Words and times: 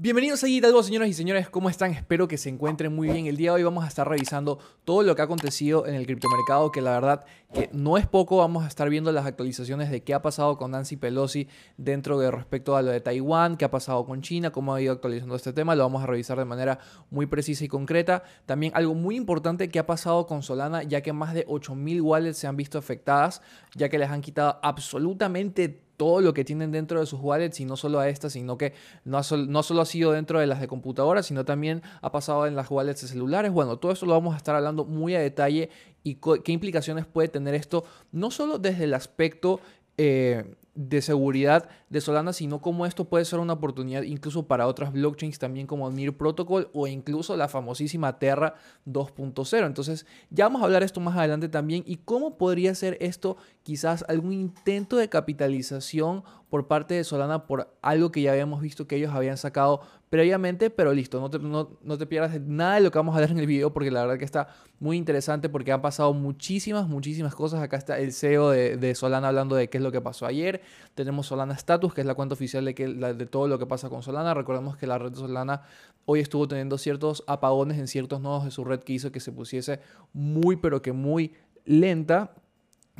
Bienvenidos 0.00 0.44
a 0.44 0.46
Guitalgo, 0.46 0.80
señoras 0.84 1.08
y 1.08 1.12
señores, 1.12 1.50
¿cómo 1.50 1.68
están? 1.68 1.90
Espero 1.90 2.28
que 2.28 2.38
se 2.38 2.48
encuentren 2.48 2.94
muy 2.94 3.08
bien. 3.08 3.26
El 3.26 3.36
día 3.36 3.50
de 3.50 3.56
hoy 3.56 3.62
vamos 3.64 3.84
a 3.84 3.88
estar 3.88 4.08
revisando 4.08 4.60
todo 4.84 5.02
lo 5.02 5.16
que 5.16 5.22
ha 5.22 5.24
acontecido 5.24 5.88
en 5.88 5.96
el 5.96 6.06
criptomercado, 6.06 6.70
que 6.70 6.80
la 6.80 6.92
verdad 6.92 7.24
que 7.52 7.68
no 7.72 7.98
es 7.98 8.06
poco. 8.06 8.36
Vamos 8.36 8.62
a 8.62 8.68
estar 8.68 8.88
viendo 8.88 9.10
las 9.10 9.26
actualizaciones 9.26 9.90
de 9.90 10.04
qué 10.04 10.14
ha 10.14 10.22
pasado 10.22 10.56
con 10.56 10.70
Nancy 10.70 10.96
Pelosi 10.96 11.48
dentro 11.78 12.16
de 12.16 12.30
respecto 12.30 12.76
a 12.76 12.82
lo 12.82 12.92
de 12.92 13.00
Taiwán, 13.00 13.56
qué 13.56 13.64
ha 13.64 13.72
pasado 13.72 14.06
con 14.06 14.22
China, 14.22 14.52
cómo 14.52 14.72
ha 14.72 14.80
ido 14.80 14.92
actualizando 14.92 15.34
este 15.34 15.52
tema. 15.52 15.74
Lo 15.74 15.82
vamos 15.82 16.04
a 16.04 16.06
revisar 16.06 16.38
de 16.38 16.44
manera 16.44 16.78
muy 17.10 17.26
precisa 17.26 17.64
y 17.64 17.68
concreta. 17.68 18.22
También 18.46 18.70
algo 18.76 18.94
muy 18.94 19.16
importante 19.16 19.68
que 19.68 19.80
ha 19.80 19.86
pasado 19.86 20.28
con 20.28 20.44
Solana, 20.44 20.84
ya 20.84 21.00
que 21.00 21.12
más 21.12 21.34
de 21.34 21.44
8.000 21.48 22.02
wallets 22.02 22.38
se 22.38 22.46
han 22.46 22.56
visto 22.56 22.78
afectadas, 22.78 23.42
ya 23.74 23.88
que 23.88 23.98
les 23.98 24.10
han 24.10 24.20
quitado 24.20 24.60
absolutamente 24.62 25.87
todo 25.98 26.22
lo 26.22 26.32
que 26.32 26.44
tienen 26.44 26.70
dentro 26.70 27.00
de 27.00 27.06
sus 27.06 27.20
wallets 27.20 27.60
y 27.60 27.66
no 27.66 27.76
solo 27.76 27.98
a 27.98 28.08
estas, 28.08 28.32
sino 28.32 28.56
que 28.56 28.72
no, 29.04 29.20
no 29.48 29.62
solo 29.62 29.80
ha 29.82 29.84
sido 29.84 30.12
dentro 30.12 30.38
de 30.40 30.46
las 30.46 30.60
de 30.60 30.68
computadoras, 30.68 31.26
sino 31.26 31.44
también 31.44 31.82
ha 32.00 32.10
pasado 32.10 32.46
en 32.46 32.56
las 32.56 32.70
wallets 32.70 33.02
de 33.02 33.08
celulares. 33.08 33.52
Bueno, 33.52 33.76
todo 33.76 33.92
esto 33.92 34.06
lo 34.06 34.12
vamos 34.12 34.32
a 34.32 34.38
estar 34.38 34.54
hablando 34.54 34.84
muy 34.86 35.14
a 35.16 35.20
detalle 35.20 35.68
y 36.04 36.14
qué 36.14 36.52
implicaciones 36.52 37.04
puede 37.04 37.28
tener 37.28 37.54
esto, 37.54 37.84
no 38.12 38.30
solo 38.30 38.58
desde 38.58 38.84
el 38.84 38.94
aspecto 38.94 39.60
eh, 39.98 40.54
de 40.78 41.02
seguridad 41.02 41.68
de 41.90 42.00
Solana, 42.00 42.32
sino 42.32 42.60
como 42.60 42.86
esto 42.86 43.06
puede 43.06 43.24
ser 43.24 43.40
una 43.40 43.54
oportunidad 43.54 44.02
incluso 44.02 44.46
para 44.46 44.68
otras 44.68 44.92
blockchains 44.92 45.40
también 45.40 45.66
como 45.66 45.90
NIR 45.90 46.16
Protocol 46.16 46.70
o 46.72 46.86
incluso 46.86 47.36
la 47.36 47.48
famosísima 47.48 48.20
Terra 48.20 48.54
2.0. 48.86 49.66
Entonces 49.66 50.06
ya 50.30 50.44
vamos 50.44 50.62
a 50.62 50.66
hablar 50.66 50.84
esto 50.84 51.00
más 51.00 51.16
adelante 51.16 51.48
también 51.48 51.82
y 51.84 51.96
cómo 51.96 52.38
podría 52.38 52.76
ser 52.76 52.96
esto 53.00 53.38
quizás 53.64 54.04
algún 54.06 54.32
intento 54.32 54.96
de 54.96 55.08
capitalización 55.08 56.22
por 56.48 56.68
parte 56.68 56.94
de 56.94 57.04
Solana 57.04 57.46
por 57.46 57.76
algo 57.82 58.12
que 58.12 58.22
ya 58.22 58.30
habíamos 58.30 58.62
visto 58.62 58.86
que 58.86 58.96
ellos 58.96 59.12
habían 59.12 59.36
sacado 59.36 59.80
previamente, 60.08 60.70
pero 60.70 60.94
listo, 60.94 61.20
no 61.20 61.28
te, 61.28 61.38
no, 61.38 61.98
te 61.98 62.06
pierdas 62.06 62.40
nada 62.40 62.76
de 62.76 62.80
lo 62.80 62.90
que 62.90 62.98
vamos 62.98 63.14
a 63.16 63.20
ver 63.20 63.30
en 63.30 63.38
el 63.38 63.46
video 63.46 63.72
porque 63.72 63.90
la 63.90 64.00
verdad 64.02 64.18
que 64.18 64.24
está 64.24 64.48
muy 64.80 64.96
interesante 64.96 65.48
porque 65.48 65.72
han 65.72 65.82
pasado 65.82 66.14
muchísimas, 66.14 66.88
muchísimas 66.88 67.34
cosas. 67.34 67.60
Acá 67.60 67.76
está 67.76 67.98
el 67.98 68.12
CEO 68.12 68.50
de, 68.50 68.76
de 68.78 68.94
Solana 68.94 69.28
hablando 69.28 69.56
de 69.56 69.68
qué 69.68 69.78
es 69.78 69.84
lo 69.84 69.92
que 69.92 70.00
pasó 70.00 70.24
ayer. 70.24 70.62
Tenemos 70.94 71.26
Solana 71.26 71.54
Status, 71.54 71.94
que 71.94 72.00
es 72.00 72.06
la 72.06 72.14
cuenta 72.14 72.34
oficial 72.34 72.64
de, 72.64 72.74
que, 72.74 72.88
de 72.88 73.26
todo 73.26 73.48
lo 73.48 73.58
que 73.58 73.66
pasa 73.66 73.88
con 73.88 74.02
Solana. 74.02 74.34
Recordemos 74.34 74.76
que 74.76 74.86
la 74.86 74.98
red 74.98 75.14
Solana 75.14 75.62
hoy 76.04 76.20
estuvo 76.20 76.48
teniendo 76.48 76.78
ciertos 76.78 77.24
apagones 77.26 77.78
en 77.78 77.86
ciertos 77.88 78.20
nodos 78.20 78.44
de 78.44 78.50
su 78.50 78.64
red 78.64 78.80
que 78.80 78.94
hizo 78.94 79.12
que 79.12 79.20
se 79.20 79.32
pusiese 79.32 79.80
muy, 80.12 80.56
pero 80.56 80.82
que 80.82 80.92
muy 80.92 81.34
lenta. 81.64 82.34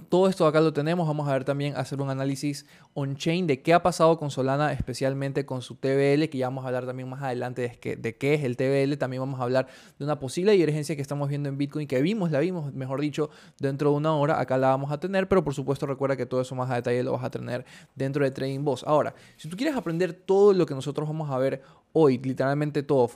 Todo 0.09 0.29
esto 0.29 0.47
acá 0.47 0.61
lo 0.61 0.73
tenemos. 0.73 1.07
Vamos 1.07 1.29
a 1.29 1.33
ver 1.33 1.45
también 1.45 1.77
hacer 1.77 2.01
un 2.01 2.11
análisis 2.11 2.67
on-chain 2.95 3.47
de 3.47 3.63
qué 3.63 3.75
ha 3.75 3.83
pasado 3.83 4.19
con 4.19 4.31
Solana, 4.31 4.73
especialmente 4.73 5.45
con 5.47 5.63
su 5.63 5.75
TBL, 5.75 6.29
que 6.29 6.39
ya 6.39 6.47
vamos 6.47 6.65
a 6.65 6.69
hablar 6.69 6.87
también 6.87 7.09
más 7.09 7.23
adelante 7.23 7.63
de, 7.63 7.71
que, 7.77 7.97
de 7.97 8.17
qué 8.17 8.35
es 8.35 8.45
el 8.45 8.57
TBL. 8.57 8.97
También 8.99 9.21
vamos 9.21 9.41
a 9.41 9.43
hablar 9.43 9.69
de 9.99 10.05
una 10.05 10.19
posible 10.19 10.53
divergencia 10.53 10.97
que 10.97 11.03
estamos 11.03 11.29
viendo 11.29 11.49
en 11.49 11.59
Bitcoin, 11.59 11.87
que 11.87 12.01
vimos, 12.03 12.31
la 12.31 12.41
vimos, 12.41 12.73
mejor 12.73 13.01
dicho, 13.01 13.31
dentro 13.59 13.91
de 13.91 13.97
una 13.97 14.15
hora. 14.15 14.41
Acá 14.41 14.59
la 14.59 14.69
vamos 14.69 14.91
a 14.93 14.99
tener, 14.99 15.29
pero 15.29 15.45
por 15.45 15.55
supuesto 15.55 15.87
recuerda 15.87 16.17
que 16.17 16.27
todo 16.27 16.41
eso 16.41 16.55
más 16.55 16.71
a 16.71 16.77
detalle 16.77 17.03
lo 17.03 17.13
vas 17.13 17.25
a 17.25 17.31
tener 17.31 17.65
dentro 17.95 18.25
de 18.25 18.31
Trading 18.31 18.65
Boss. 18.65 18.85
Ahora, 18.87 19.15
si 19.37 19.49
tú 19.49 19.57
quieres 19.57 19.77
aprender 19.77 20.13
todo 20.13 20.53
lo 20.53 20.67
que 20.67 20.75
nosotros 20.75 21.09
vamos 21.09 21.31
a 21.31 21.39
ver 21.39 21.63
hoy, 22.01 22.19
literalmente 22.19 22.83
todo, 22.83 23.11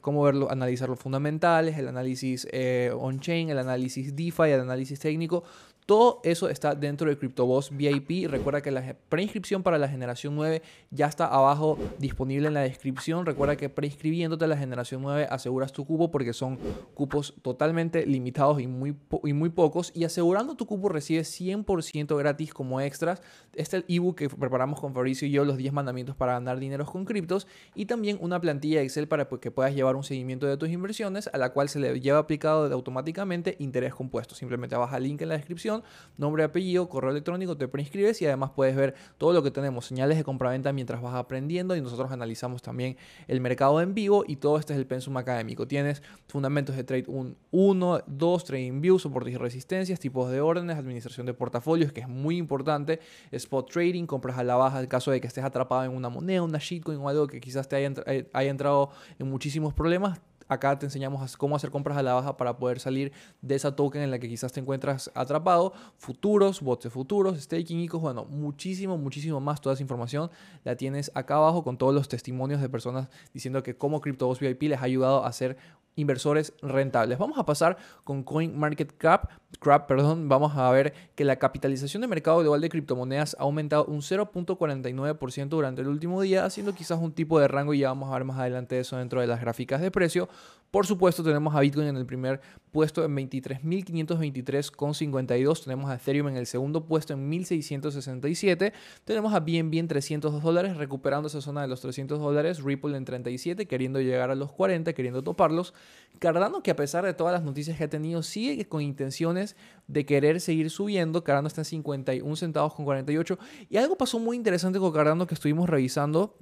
cómo 0.00 0.22
verlo, 0.22 0.50
analizar 0.50 0.88
los 0.88 0.98
fundamentales, 0.98 1.76
el 1.76 1.88
análisis 1.88 2.48
eh, 2.50 2.90
on-chain, 2.98 3.50
el 3.50 3.58
análisis 3.58 4.16
DeFi, 4.16 4.50
el 4.50 4.60
análisis 4.60 4.98
técnico, 4.98 5.44
todo 5.84 6.20
eso 6.22 6.48
está 6.48 6.76
dentro 6.76 7.08
de 7.10 7.18
CryptoBoss 7.18 7.76
VIP. 7.76 8.30
Recuerda 8.30 8.62
que 8.62 8.70
la 8.70 8.96
preinscripción 9.08 9.64
para 9.64 9.78
la 9.78 9.88
generación 9.88 10.36
9 10.36 10.62
ya 10.92 11.06
está 11.06 11.26
abajo 11.26 11.76
disponible 11.98 12.46
en 12.46 12.54
la 12.54 12.60
descripción. 12.60 13.26
Recuerda 13.26 13.56
que 13.56 13.68
preinscribiéndote 13.68 14.44
a 14.44 14.48
la 14.48 14.56
generación 14.56 15.02
9 15.02 15.26
aseguras 15.28 15.72
tu 15.72 15.84
cupo 15.84 16.12
porque 16.12 16.32
son 16.32 16.58
cupos 16.94 17.34
totalmente 17.42 18.06
limitados 18.06 18.60
y 18.60 18.68
muy, 18.68 18.94
y 19.24 19.32
muy 19.32 19.50
pocos. 19.50 19.90
Y 19.92 20.04
asegurando 20.04 20.54
tu 20.54 20.66
cupo 20.66 20.88
recibes 20.88 21.28
100% 21.40 22.16
gratis 22.16 22.54
como 22.54 22.80
extras. 22.80 23.20
Este 23.54 23.78
es 23.78 23.84
el 23.88 23.94
ebook 23.94 24.16
que 24.16 24.28
preparamos 24.28 24.80
con 24.80 24.94
Fabricio 24.94 25.26
y 25.26 25.32
yo, 25.32 25.44
los 25.44 25.56
10 25.56 25.72
mandamientos 25.72 26.14
para 26.14 26.34
ganar 26.34 26.60
dinero 26.60 26.86
con 26.86 27.04
criptos. 27.04 27.48
Y 27.74 27.86
también 27.86 28.18
una 28.22 28.40
plantilla 28.40 28.78
de 28.78 28.84
Excel 28.84 29.08
para 29.08 29.28
que 29.28 29.50
puedas 29.50 29.74
llevar 29.74 29.96
un 29.96 30.04
seguimiento 30.04 30.46
de 30.46 30.56
tus 30.56 30.68
inversiones 30.68 31.28
a 31.32 31.38
la 31.38 31.50
cual 31.50 31.68
se 31.68 31.80
le 31.80 32.00
lleva 32.00 32.18
aplicado 32.18 32.72
automáticamente 32.72 33.56
interés 33.58 33.94
compuesto. 33.94 34.36
Simplemente 34.36 34.76
baja 34.76 34.96
el 34.96 35.02
link 35.02 35.20
en 35.22 35.28
la 35.28 35.34
descripción 35.34 35.82
nombre, 36.16 36.44
apellido, 36.44 36.88
correo 36.88 37.10
electrónico, 37.10 37.56
te 37.56 37.66
preinscribes 37.66 38.22
y 38.22 38.26
además 38.26 38.52
puedes 38.54 38.76
ver 38.76 38.94
todo 39.18 39.32
lo 39.32 39.42
que 39.42 39.50
tenemos, 39.50 39.86
señales 39.86 40.16
de 40.16 40.22
compraventa 40.22 40.72
mientras 40.72 41.02
vas 41.02 41.16
aprendiendo 41.16 41.74
y 41.74 41.80
nosotros 41.80 42.12
analizamos 42.12 42.62
también 42.62 42.96
el 43.26 43.40
mercado 43.40 43.80
en 43.80 43.92
vivo 43.92 44.24
y 44.24 44.36
todo 44.36 44.56
este 44.56 44.72
es 44.72 44.78
el 44.78 44.86
pensum 44.86 45.16
académico. 45.16 45.66
Tienes 45.66 46.00
fundamentos 46.28 46.76
de 46.76 46.84
trade 46.84 47.06
1, 47.50 48.02
2, 48.06 48.44
trading 48.44 48.80
views, 48.80 49.02
soportes 49.02 49.34
y 49.34 49.36
resistencias, 49.36 49.98
tipos 49.98 50.30
de 50.30 50.40
órdenes, 50.40 50.78
administración 50.78 51.26
de 51.26 51.34
portafolios, 51.34 51.90
que 51.92 52.02
es 52.02 52.08
muy 52.08 52.36
importante, 52.36 53.00
spot 53.32 53.68
trading, 53.68 54.06
compras 54.06 54.38
a 54.38 54.44
la 54.44 54.54
baja 54.54 54.80
en 54.80 54.86
caso 54.86 55.10
de 55.10 55.20
que 55.20 55.26
estés 55.26 55.42
atrapado 55.42 55.82
en 55.82 55.90
una 55.90 56.08
moneda, 56.08 56.42
una 56.42 56.58
shitcoin 56.58 56.98
o 56.98 57.08
algo 57.08 57.26
que 57.26 57.40
quizás 57.40 57.68
te 57.68 57.76
haya, 57.76 57.90
haya 58.06 58.50
entrado 58.50 58.90
en 59.18 59.28
muchísimos 59.28 59.74
problemas, 59.74 60.20
Acá 60.52 60.78
te 60.78 60.86
enseñamos 60.86 61.36
cómo 61.36 61.56
hacer 61.56 61.70
compras 61.70 61.96
a 61.96 62.02
la 62.02 62.14
baja 62.14 62.36
para 62.36 62.56
poder 62.58 62.80
salir 62.80 63.12
de 63.40 63.54
esa 63.54 63.74
token 63.74 64.02
en 64.02 64.10
la 64.10 64.18
que 64.18 64.28
quizás 64.28 64.52
te 64.52 64.60
encuentras 64.60 65.10
atrapado. 65.14 65.72
Futuros, 65.96 66.60
bots 66.60 66.84
de 66.84 66.90
futuros, 66.90 67.40
staking, 67.40 67.80
ICOs, 67.80 68.02
bueno, 68.02 68.24
muchísimo, 68.24 68.98
muchísimo 68.98 69.40
más. 69.40 69.60
Toda 69.60 69.74
esa 69.74 69.82
información 69.82 70.30
la 70.64 70.76
tienes 70.76 71.10
acá 71.14 71.36
abajo 71.36 71.64
con 71.64 71.78
todos 71.78 71.94
los 71.94 72.08
testimonios 72.08 72.60
de 72.60 72.68
personas 72.68 73.08
diciendo 73.32 73.62
que 73.62 73.76
cómo 73.76 74.00
CryptoBoss 74.00 74.40
VIP 74.40 74.62
les 74.62 74.80
ha 74.80 74.84
ayudado 74.84 75.24
a 75.24 75.28
hacer 75.28 75.56
inversores 75.96 76.54
rentables. 76.62 77.18
Vamos 77.18 77.38
a 77.38 77.44
pasar 77.44 77.76
con 78.04 78.22
CoinMarketCap, 78.22 79.30
Crap, 79.60 79.86
perdón, 79.86 80.28
vamos 80.28 80.56
a 80.56 80.70
ver 80.70 80.94
que 81.14 81.24
la 81.24 81.36
capitalización 81.36 82.00
de 82.00 82.08
mercado 82.08 82.40
global 82.40 82.60
de 82.60 82.68
criptomonedas 82.68 83.36
ha 83.38 83.42
aumentado 83.42 83.84
un 83.84 84.00
0.49% 84.00 85.48
durante 85.48 85.82
el 85.82 85.88
último 85.88 86.22
día, 86.22 86.44
haciendo 86.44 86.74
quizás 86.74 86.98
un 86.98 87.12
tipo 87.12 87.38
de 87.38 87.48
rango 87.48 87.74
y 87.74 87.80
ya 87.80 87.88
vamos 87.88 88.10
a 88.10 88.14
ver 88.14 88.24
más 88.24 88.38
adelante 88.38 88.80
eso 88.80 88.96
dentro 88.96 89.20
de 89.20 89.26
las 89.26 89.40
gráficas 89.40 89.80
de 89.80 89.90
precio. 89.90 90.28
Por 90.72 90.86
supuesto, 90.86 91.22
tenemos 91.22 91.54
a 91.54 91.60
Bitcoin 91.60 91.86
en 91.88 91.98
el 91.98 92.06
primer 92.06 92.40
puesto 92.70 93.04
en 93.04 93.14
23.523,52. 93.14 95.64
Tenemos 95.64 95.90
a 95.90 95.96
Ethereum 95.96 96.28
en 96.28 96.38
el 96.38 96.46
segundo 96.46 96.86
puesto 96.86 97.12
en 97.12 97.30
1.667. 97.30 98.72
Tenemos 99.04 99.34
a 99.34 99.40
BNB 99.40 99.74
en 99.74 99.88
302 99.88 100.42
dólares, 100.42 100.78
recuperando 100.78 101.28
esa 101.28 101.42
zona 101.42 101.60
de 101.60 101.68
los 101.68 101.82
300 101.82 102.18
dólares. 102.18 102.62
Ripple 102.62 102.96
en 102.96 103.04
37, 103.04 103.66
queriendo 103.66 104.00
llegar 104.00 104.30
a 104.30 104.34
los 104.34 104.50
40, 104.52 104.94
queriendo 104.94 105.22
toparlos. 105.22 105.74
Cardano, 106.18 106.62
que 106.62 106.70
a 106.70 106.76
pesar 106.76 107.04
de 107.04 107.12
todas 107.12 107.34
las 107.34 107.42
noticias 107.42 107.76
que 107.76 107.84
ha 107.84 107.90
tenido, 107.90 108.22
sigue 108.22 108.66
con 108.66 108.80
intenciones 108.80 109.56
de 109.88 110.06
querer 110.06 110.40
seguir 110.40 110.70
subiendo. 110.70 111.22
Cardano 111.22 111.48
está 111.48 111.60
en 111.60 111.66
51 111.66 112.36
centavos 112.36 112.72
con 112.72 112.86
48. 112.86 113.38
Y 113.68 113.76
algo 113.76 113.98
pasó 113.98 114.18
muy 114.18 114.38
interesante 114.38 114.78
con 114.78 114.90
Cardano 114.90 115.26
que 115.26 115.34
estuvimos 115.34 115.68
revisando 115.68 116.34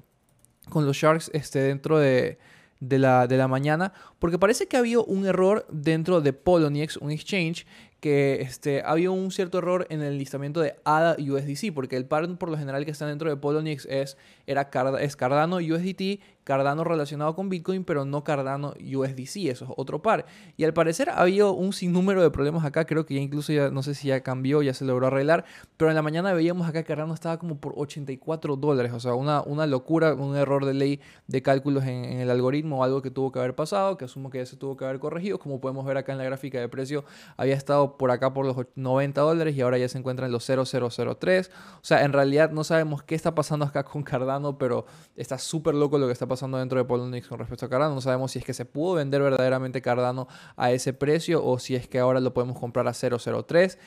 con 0.69 0.87
los 0.87 0.97
Sharks 0.97 1.33
este, 1.35 1.59
dentro 1.59 1.99
de 1.99 2.39
de 2.81 2.99
la, 2.99 3.27
de 3.27 3.37
la 3.37 3.47
mañana, 3.47 3.93
porque 4.19 4.39
parece 4.39 4.67
que 4.67 4.77
había 4.77 5.01
un 5.01 5.27
error 5.27 5.67
dentro 5.71 6.21
de 6.21 6.33
Poloniex, 6.33 6.97
un 6.97 7.11
exchange, 7.11 7.67
que 8.01 8.41
este, 8.41 8.83
había 8.85 9.11
un 9.11 9.31
cierto 9.31 9.59
error 9.59 9.87
en 9.91 10.03
el 10.03 10.19
listamiento 10.19 10.61
de 10.61 10.77
ADA 10.85 11.17
y 11.19 11.31
USDC, 11.31 11.73
porque 11.75 11.97
el 11.97 12.07
par 12.07 12.27
por 12.39 12.51
lo 12.51 12.59
general 12.59 12.85
que 12.85 12.91
está 12.91 13.07
dentro 13.07 13.29
de 13.29 13.37
Poloniex 13.37 13.87
es, 13.87 14.17
era 14.47 14.71
es 15.01 15.17
Cardano 15.17 15.57
USDT 15.57 16.21
Cardano 16.51 16.83
relacionado 16.83 17.37
con 17.37 17.49
Bitcoin, 17.49 17.85
pero 17.85 18.05
no 18.05 18.25
Cardano 18.25 18.75
USDC, 18.81 19.49
eso 19.51 19.65
es 19.67 19.71
otro 19.77 20.03
par. 20.03 20.27
Y 20.57 20.65
al 20.65 20.73
parecer 20.73 21.09
había 21.11 21.47
un 21.47 21.73
sinnúmero 21.73 22.23
de 22.23 22.31
problemas 22.31 22.65
acá, 22.65 22.87
creo 22.87 23.07
que 23.07 23.15
ya 23.15 23.21
incluso 23.21 23.53
ya 23.53 23.71
no 23.71 23.85
sé 23.85 23.95
si 23.95 24.09
ya 24.09 24.21
cambió, 24.23 24.61
ya 24.61 24.75
se 24.75 24.85
logró 24.85 25.07
arreglar, 25.07 25.45
pero 25.77 25.91
en 25.91 25.95
la 25.95 26.03
mañana 26.03 26.33
veíamos 26.33 26.67
acá 26.67 26.83
que 26.83 26.89
Cardano 26.89 27.15
estaba 27.15 27.39
como 27.39 27.59
por 27.59 27.75
84 27.77 28.57
dólares, 28.57 28.93
o 28.93 28.99
sea, 28.99 29.15
una, 29.15 29.43
una 29.43 29.67
locura, 29.67 30.15
un 30.15 30.35
error 30.35 30.65
de 30.65 30.75
ley 30.75 31.01
de 31.29 31.41
cálculos 31.41 31.85
en, 31.85 32.05
en, 32.05 32.19
el 32.19 32.31
algoritmo, 32.31 32.83
algo 32.83 33.01
que 33.01 33.13
tuvo 33.13 33.31
que 33.31 33.39
haber 33.39 33.55
pasado, 33.55 33.97
que 33.97 34.07
asumo 34.07 34.31
que 34.31 34.39
ya 34.39 34.47
se 34.47 34.57
tuvo 34.57 34.77
que 34.77 34.85
haber 34.85 34.99
corregido, 34.99 35.39
como 35.39 35.61
podemos 35.61 35.87
ver 35.87 35.99
acá 35.99 36.11
en 36.13 36.19
la 36.19 36.25
gráfica 36.25 36.59
de 36.59 36.69
precio, 36.69 37.05
había 37.37 37.55
estado 37.55 37.90
por 37.97 38.11
acá 38.11 38.33
por 38.33 38.47
los 38.47 38.57
90 38.75 39.21
dólares 39.21 39.57
y 39.57 39.61
ahora 39.61 39.79
ya 39.79 39.89
se 39.89 39.99
encuentra 39.99 40.27
en 40.27 40.33
los 40.33 40.45
0003, 40.45 41.51
o 41.77 41.81
sea, 41.83 42.05
en 42.05 42.13
realidad 42.13 42.51
no 42.51 42.65
sabemos 42.65 43.03
qué 43.03 43.15
está 43.15 43.35
pasando 43.35 43.65
acá 43.65 43.85
con 43.85 44.03
Cardano, 44.03 44.59
pero 44.59 44.87
está 45.17 45.39
súper 45.39 45.75
loco 45.75 45.99
lo 45.99 46.07
que 46.07 46.13
está 46.13 46.27
pasando 46.27 46.59
dentro 46.59 46.79
de 46.79 46.85
Polonix 46.85 47.29
con 47.29 47.39
respecto 47.39 47.67
a 47.67 47.69
Cardano. 47.69 47.95
No 47.95 48.01
sabemos 48.01 48.33
si 48.33 48.39
es 48.39 48.45
que 48.45 48.55
se 48.55 48.65
pudo 48.65 48.95
vender 48.95 49.23
verdaderamente 49.23 49.83
Cardano 49.83 50.29
a 50.57 50.73
ese 50.73 50.93
precio 50.93 51.45
o 51.45 51.59
si 51.59 51.75
es 51.75 51.89
que 51.89 51.99
ahora 51.99 52.21
lo 52.21 52.35
podemos 52.35 52.59
comprar 52.59 52.87
a 52.89 52.93
003 52.93 53.79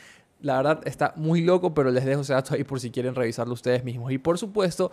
la 0.44 0.58
verdad 0.58 0.82
está 0.84 1.14
muy 1.16 1.42
loco, 1.42 1.74
pero 1.74 1.90
les 1.90 2.04
dejo 2.04 2.22
ese 2.22 2.34
dato 2.34 2.54
ahí 2.54 2.66
por 2.66 2.78
si 2.78 2.92
quieren 2.92 3.16
revisarlo 3.16 3.54
ustedes 3.54 3.86
mismos. 3.86 4.12
Y 4.12 4.18
por 4.18 4.38
supuesto, 4.38 4.92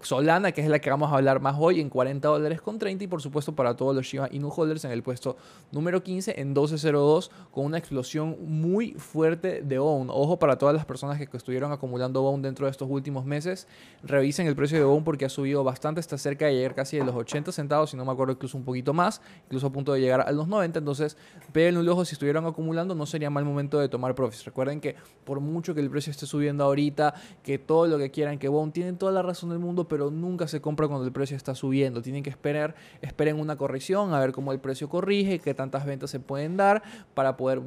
Solana, 0.00 0.52
que 0.52 0.60
es 0.60 0.68
la 0.68 0.78
que 0.78 0.88
vamos 0.88 1.12
a 1.12 1.16
hablar 1.16 1.40
más 1.40 1.56
hoy, 1.58 1.80
en 1.80 1.90
40 1.90 2.28
dólares 2.28 2.60
con 2.60 2.78
30. 2.78 3.02
Y 3.02 3.06
por 3.08 3.20
supuesto, 3.20 3.56
para 3.56 3.74
todos 3.74 3.94
los 3.94 4.06
Shiba 4.06 4.28
Inu 4.30 4.52
holders 4.54 4.84
en 4.84 4.92
el 4.92 5.02
puesto 5.02 5.36
número 5.72 6.04
15 6.04 6.40
en 6.40 6.54
12.02 6.54 7.30
con 7.50 7.64
una 7.64 7.76
explosión 7.76 8.36
muy 8.46 8.92
fuerte 8.92 9.62
de 9.62 9.78
BONE. 9.80 10.12
Ojo 10.14 10.38
para 10.38 10.58
todas 10.58 10.76
las 10.76 10.86
personas 10.86 11.18
que 11.18 11.36
estuvieron 11.36 11.72
acumulando 11.72 12.22
BONE 12.22 12.44
dentro 12.44 12.66
de 12.66 12.70
estos 12.70 12.88
últimos 12.88 13.24
meses. 13.24 13.66
Revisen 14.04 14.46
el 14.46 14.54
precio 14.54 14.78
de 14.78 14.84
BONE 14.84 15.02
porque 15.02 15.24
ha 15.24 15.28
subido 15.28 15.64
bastante. 15.64 16.00
Está 16.00 16.18
cerca 16.18 16.46
de 16.46 16.54
llegar 16.54 16.76
casi 16.76 16.98
de 16.98 17.04
los 17.04 17.16
80 17.16 17.50
centavos, 17.50 17.90
si 17.90 17.96
no 17.96 18.04
me 18.04 18.12
acuerdo, 18.12 18.34
incluso 18.34 18.56
un 18.56 18.64
poquito 18.64 18.94
más. 18.94 19.20
Incluso 19.46 19.66
a 19.66 19.72
punto 19.72 19.92
de 19.92 20.00
llegar 20.00 20.20
a 20.20 20.30
los 20.30 20.46
90. 20.46 20.78
Entonces, 20.78 21.16
peguen 21.52 21.78
un 21.78 21.88
ojo 21.88 22.04
si 22.04 22.14
estuvieron 22.14 22.46
acumulando. 22.46 22.94
No 22.94 23.06
sería 23.06 23.28
mal 23.28 23.44
momento 23.44 23.80
de 23.80 23.88
tomar 23.88 24.14
profits. 24.14 24.44
Recuerden 24.44 24.83
que 24.84 24.96
por 25.24 25.40
mucho 25.40 25.74
que 25.74 25.80
el 25.80 25.88
precio 25.88 26.10
esté 26.10 26.26
subiendo 26.26 26.64
ahorita, 26.64 27.14
que 27.42 27.58
todo 27.58 27.86
lo 27.86 27.96
que 27.96 28.10
quieran, 28.10 28.38
que 28.38 28.48
Bone 28.48 28.72
tienen 28.72 28.98
toda 28.98 29.10
la 29.10 29.22
razón 29.22 29.48
del 29.48 29.58
mundo, 29.58 29.88
pero 29.88 30.10
nunca 30.10 30.46
se 30.46 30.60
compra 30.60 30.86
cuando 30.86 31.06
el 31.06 31.12
precio 31.12 31.36
está 31.36 31.54
subiendo. 31.54 32.02
Tienen 32.02 32.22
que 32.22 32.30
esperar, 32.30 32.74
esperen 33.00 33.40
una 33.40 33.56
corrección, 33.56 34.12
a 34.12 34.20
ver 34.20 34.32
cómo 34.32 34.52
el 34.52 34.60
precio 34.60 34.90
corrige, 34.90 35.38
qué 35.38 35.54
tantas 35.54 35.86
ventas 35.86 36.10
se 36.10 36.20
pueden 36.20 36.58
dar 36.58 36.82
para 37.14 37.38
poder 37.38 37.60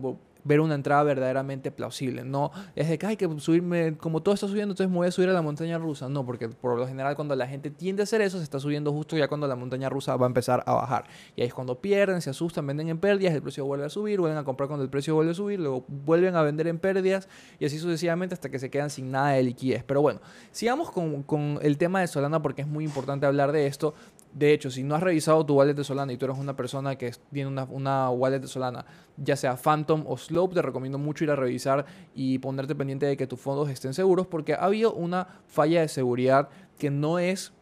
ver 0.48 0.62
una 0.62 0.76
entrada 0.76 1.04
verdaderamente 1.04 1.72
plausible. 1.72 2.24
No 2.24 2.52
es 2.76 2.90
de 2.90 2.98
que 2.98 3.06
hay 3.06 3.18
que 3.18 3.30
subirme, 3.40 3.98
como 3.98 4.22
todo 4.22 4.34
está 4.34 4.48
subiendo, 4.48 4.72
entonces 4.72 4.90
me 4.90 4.98
voy 4.98 5.08
a 5.08 5.12
subir 5.12 5.30
a 5.30 5.34
la 5.34 5.42
montaña 5.42 5.78
rusa. 5.78 6.08
No, 6.10 6.26
porque 6.26 6.50
por 6.50 6.78
lo 6.78 6.88
general 6.88 7.16
cuando 7.16 7.36
la 7.36 7.48
gente 7.48 7.70
tiende 7.70 8.02
a 8.02 8.06
hacer 8.06 8.22
eso, 8.22 8.38
se 8.38 8.44
está 8.44 8.60
subiendo 8.60 8.92
justo 8.92 9.18
ya 9.18 9.28
cuando 9.28 9.48
la 9.48 9.56
montaña 9.56 9.90
rusa 9.90 10.16
va 10.16 10.26
a 10.26 10.28
empezar 10.28 10.64
a 10.66 10.74
bajar. 10.74 11.06
Y 11.36 11.42
ahí 11.42 11.48
es 11.48 11.54
cuando 11.54 11.80
pierden, 11.80 12.22
se 12.22 12.30
asustan, 12.30 12.66
venden 12.66 12.90
en 12.90 12.98
pérdidas, 12.98 13.34
el 13.34 13.42
precio 13.42 13.66
vuelve 13.66 13.86
a 13.86 13.90
subir, 13.90 14.20
vuelven 14.20 14.38
a 14.38 14.44
comprar 14.44 14.68
cuando 14.68 14.84
el 14.84 14.90
precio 14.90 15.16
vuelve 15.16 15.32
a 15.32 15.36
subir, 15.36 15.60
luego 15.60 15.84
vuelven 15.88 16.36
a 16.36 16.42
vender 16.42 16.68
en 16.68 16.80
pérdidas 16.80 17.28
y 17.60 17.66
así 17.66 17.78
sucesivamente 17.78 18.34
hasta 18.34 18.50
que 18.50 18.60
se 18.60 18.70
quedan 18.70 18.90
sin 18.90 19.12
nada 19.12 19.32
de 19.32 19.44
liquidez. 19.44 19.84
Pero 19.84 20.02
bueno, 20.02 20.22
sigamos 20.52 20.92
con, 20.92 21.24
con 21.24 21.60
el 21.62 21.78
tema 21.78 22.02
de 22.02 22.08
Solana 22.08 22.42
porque 22.42 22.62
es 22.62 22.68
muy 22.68 22.86
importante 22.86 23.26
hablar 23.26 23.52
de 23.52 23.68
esto. 23.68 23.94
De 24.34 24.54
hecho, 24.54 24.70
si 24.70 24.84
no 24.84 24.96
has 24.96 25.02
revisado 25.02 25.46
tu 25.46 25.56
wallet 25.56 25.74
de 25.74 25.84
Solana 25.84 26.14
y 26.14 26.18
tú 26.18 26.26
eres 26.26 26.38
una 26.38 26.56
persona 26.56 26.96
que 26.96 27.12
tiene 27.32 27.50
una, 27.50 27.64
una 27.64 28.10
wallet 28.10 28.40
de 28.40 28.48
Solana, 28.48 28.86
ya 29.18 29.36
sea 29.36 29.58
Phantom 29.58 30.04
o 30.06 30.18
Slope, 30.18 30.54
te 30.54 30.62
recomiendo 30.62 30.98
mucho 30.98 31.24
ir 31.24 31.32
a 31.32 31.36
revisar 31.36 31.86
y 32.14 32.38
ponerte 32.40 32.76
pendiente 32.76 33.06
de 33.06 33.18
que 33.18 33.26
tus 33.26 33.40
fondos 33.40 33.70
estén 33.70 33.94
seguros 33.94 34.28
porque 34.28 34.54
ha 34.54 34.66
habido 34.66 34.94
una 34.94 35.28
falla 35.48 35.82
de 35.82 35.88
seguridad 35.88 36.50
que 36.78 36.92
no 36.92 37.18
es 37.18 37.54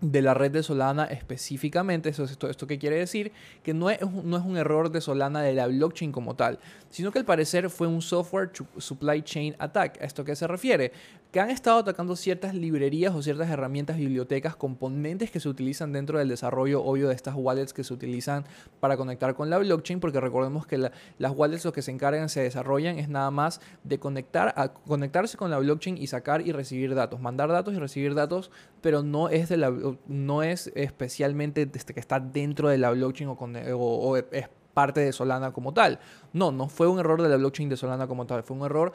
de 0.00 0.22
la 0.22 0.34
red 0.34 0.50
de 0.50 0.62
Solana 0.62 1.04
específicamente. 1.04 2.08
Eso, 2.10 2.24
esto, 2.24 2.48
¿Esto 2.48 2.66
qué 2.66 2.78
quiere 2.78 2.96
decir? 2.96 3.32
Que 3.62 3.74
no 3.74 3.90
es, 3.90 4.00
no 4.00 4.36
es 4.36 4.44
un 4.44 4.56
error 4.56 4.90
de 4.90 5.00
Solana 5.00 5.42
de 5.42 5.54
la 5.54 5.66
blockchain 5.66 6.12
como 6.12 6.36
tal, 6.36 6.58
sino 6.90 7.10
que 7.10 7.18
al 7.18 7.24
parecer 7.24 7.70
fue 7.70 7.86
un 7.86 8.02
software 8.02 8.50
supply 8.78 9.22
chain 9.22 9.56
attack. 9.58 10.00
¿A 10.00 10.04
esto 10.04 10.24
qué 10.24 10.36
se 10.36 10.46
refiere? 10.46 10.92
Que 11.36 11.40
han 11.40 11.50
estado 11.50 11.80
atacando 11.80 12.16
ciertas 12.16 12.54
librerías 12.54 13.14
o 13.14 13.20
ciertas 13.20 13.50
herramientas, 13.50 13.98
bibliotecas, 13.98 14.56
componentes 14.56 15.30
que 15.30 15.38
se 15.38 15.50
utilizan 15.50 15.92
dentro 15.92 16.18
del 16.18 16.30
desarrollo 16.30 16.82
obvio 16.82 17.08
de 17.08 17.14
estas 17.14 17.34
wallets 17.36 17.74
que 17.74 17.84
se 17.84 17.92
utilizan 17.92 18.46
para 18.80 18.96
conectar 18.96 19.34
con 19.34 19.50
la 19.50 19.58
blockchain, 19.58 20.00
porque 20.00 20.18
recordemos 20.18 20.66
que 20.66 20.78
las 20.78 21.32
wallets 21.36 21.66
lo 21.66 21.74
que 21.74 21.82
se 21.82 21.90
encargan, 21.90 22.30
se 22.30 22.40
desarrollan 22.40 22.98
es 22.98 23.10
nada 23.10 23.30
más 23.30 23.60
de 23.84 23.98
conectar 23.98 24.72
conectarse 24.86 25.36
con 25.36 25.50
la 25.50 25.58
blockchain 25.58 25.98
y 25.98 26.06
sacar 26.06 26.40
y 26.40 26.52
recibir 26.52 26.94
datos, 26.94 27.20
mandar 27.20 27.50
datos 27.50 27.74
y 27.74 27.78
recibir 27.78 28.14
datos, 28.14 28.50
pero 28.80 29.02
no 29.02 29.28
es 29.28 29.50
de 29.50 29.98
no 30.06 30.42
es 30.42 30.72
especialmente 30.74 31.66
desde 31.66 31.92
que 31.92 32.00
está 32.00 32.18
dentro 32.18 32.70
de 32.70 32.78
la 32.78 32.92
blockchain 32.92 33.28
o, 33.28 34.16
es 34.16 34.48
parte 34.72 35.00
de 35.00 35.12
Solana 35.12 35.52
como 35.52 35.74
tal. 35.74 35.98
No, 36.32 36.50
no 36.50 36.70
fue 36.70 36.88
un 36.88 36.98
error 36.98 37.20
de 37.20 37.28
la 37.28 37.36
blockchain 37.36 37.68
de 37.68 37.76
Solana 37.76 38.06
como 38.06 38.24
tal, 38.24 38.42
fue 38.42 38.56
un 38.56 38.64
error 38.64 38.94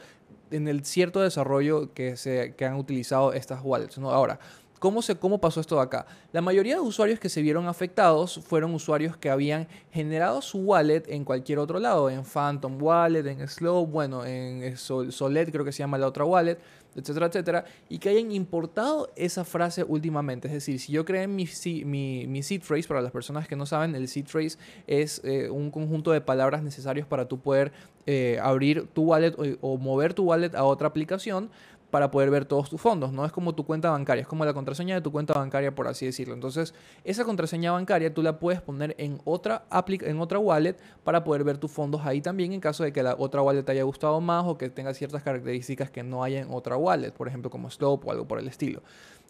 en 0.51 0.68
el 0.68 0.86
cierto 0.86 1.21
desarrollo 1.21 1.94
que, 1.94 2.18
se, 2.18 2.56
que 2.56 2.65
han 2.65 2.75
utilizado 2.75 3.33
estas 3.33 3.62
wallets. 3.63 3.98
¿no? 3.98 4.12
Ahora, 4.12 4.39
¿Cómo, 4.81 5.04
se, 5.04 5.16
¿Cómo 5.16 5.39
pasó 5.39 5.62
esto 5.62 5.75
de 5.75 5.83
acá? 5.83 6.07
La 6.31 6.42
mayoría 6.42 6.74
de 6.74 6.81
usuarios 6.81 7.19
que 7.19 7.30
se 7.30 7.44
vieron 7.44 7.68
afectados 7.68 8.39
fueron 8.44 8.74
usuarios 8.74 9.16
que 9.16 9.30
habían 9.30 9.68
generado 9.92 10.42
su 10.42 10.57
wallet 10.57 11.04
en 11.06 11.24
cualquier 11.24 11.60
otro 11.60 11.78
lado, 11.78 12.10
en 12.10 12.24
Phantom 12.25 12.81
Wallet, 12.81 13.28
en 13.28 13.48
Slow, 13.48 13.86
bueno, 13.86 14.25
en 14.25 14.75
Solet 14.75 15.51
creo 15.51 15.63
que 15.63 15.72
se 15.72 15.83
llama 15.83 16.00
la 16.00 16.07
otra 16.07 16.25
wallet, 16.25 16.57
etcétera, 16.95 17.28
etcétera, 17.28 17.66
y 17.89 18.00
que 18.00 18.10
hayan 18.10 18.31
importado 18.31 19.12
esa 19.16 19.45
frase 19.45 19.83
últimamente. 19.83 20.48
Es 20.48 20.54
decir, 20.56 20.80
si 20.80 20.92
yo 20.92 21.06
creé 21.06 21.27
mi, 21.27 21.48
mi, 21.86 22.25
mi 22.27 22.42
seed 22.42 22.63
phrase, 22.63 22.88
para 22.88 23.01
las 23.01 23.12
personas 23.12 23.48
que 23.48 23.56
no 23.56 23.68
saben, 23.68 23.94
el 23.94 24.07
seed 24.07 24.25
phrase 24.25 24.57
es 24.88 25.22
eh, 25.24 25.51
un 25.51 25.69
conjunto 25.69 26.12
de 26.12 26.22
palabras 26.22 26.63
necesarios 26.63 27.06
para 27.06 27.27
tú 27.27 27.39
poder 27.39 27.72
eh, 28.07 28.39
abrir 28.42 28.88
tu 28.94 29.04
wallet 29.04 29.36
o, 29.62 29.77
mover 29.77 30.16
tu 30.16 30.24
wallet 30.24 30.56
a 30.56 30.63
otra 30.63 30.88
aplicación 30.88 31.51
para 31.91 32.09
poder 32.09 32.31
ver 32.31 32.45
todos 32.45 32.69
tus 32.69 32.81
fondos. 32.81 33.11
No 33.11 33.25
es 33.25 33.31
como 33.31 33.53
tu 33.53 33.65
cuenta 33.65 33.91
bancaria, 33.91 34.21
es 34.21 34.27
como 34.27 34.45
la 34.45 34.53
contraseña 34.53 34.95
de 34.95 35.01
tu 35.01 35.11
cuenta 35.11 35.33
bancaria, 35.33 35.75
por 35.75 35.88
así 35.88 36.05
decirlo. 36.05 36.33
Entonces, 36.33 36.73
esa 37.03 37.25
contraseña 37.25 37.71
bancaria 37.73 38.13
tú 38.13 38.23
la 38.23 38.39
puedes 38.39 38.61
poner 38.61 38.95
en 38.97 39.19
otra, 39.25 39.65
en 39.88 40.19
otra 40.19 40.39
wallet 40.39 40.77
para 41.03 41.23
poder 41.23 41.43
ver 41.43 41.57
tus 41.57 41.69
fondos 41.69 42.01
ahí 42.05 42.21
también 42.21 42.53
en 42.53 42.61
caso 42.61 42.83
de 42.83 42.93
que 42.93 43.03
la 43.03 43.15
otra 43.17 43.41
wallet 43.41 43.63
te 43.63 43.73
haya 43.73 43.83
gustado 43.83 44.19
más 44.21 44.45
o 44.47 44.57
que 44.57 44.69
tenga 44.69 44.93
ciertas 44.93 45.21
características 45.21 45.91
que 45.91 46.01
no 46.01 46.23
haya 46.23 46.39
en 46.39 46.51
otra 46.51 46.77
wallet, 46.77 47.11
por 47.11 47.27
ejemplo 47.27 47.51
como 47.51 47.69
Slope 47.69 48.07
o 48.07 48.11
algo 48.11 48.27
por 48.27 48.39
el 48.39 48.47
estilo. 48.47 48.81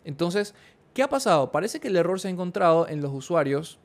Entonces, 0.05 0.53
¿qué 0.93 1.03
ha 1.03 1.09
pasado? 1.09 1.51
Parece 1.51 1.79
que 1.79 1.87
el 1.87 1.97
error 1.97 2.19
se 2.19 2.27
ha 2.27 2.31
encontrado 2.31 2.87
en 2.87 3.01
los 3.01 3.11
usuarios 3.11 3.79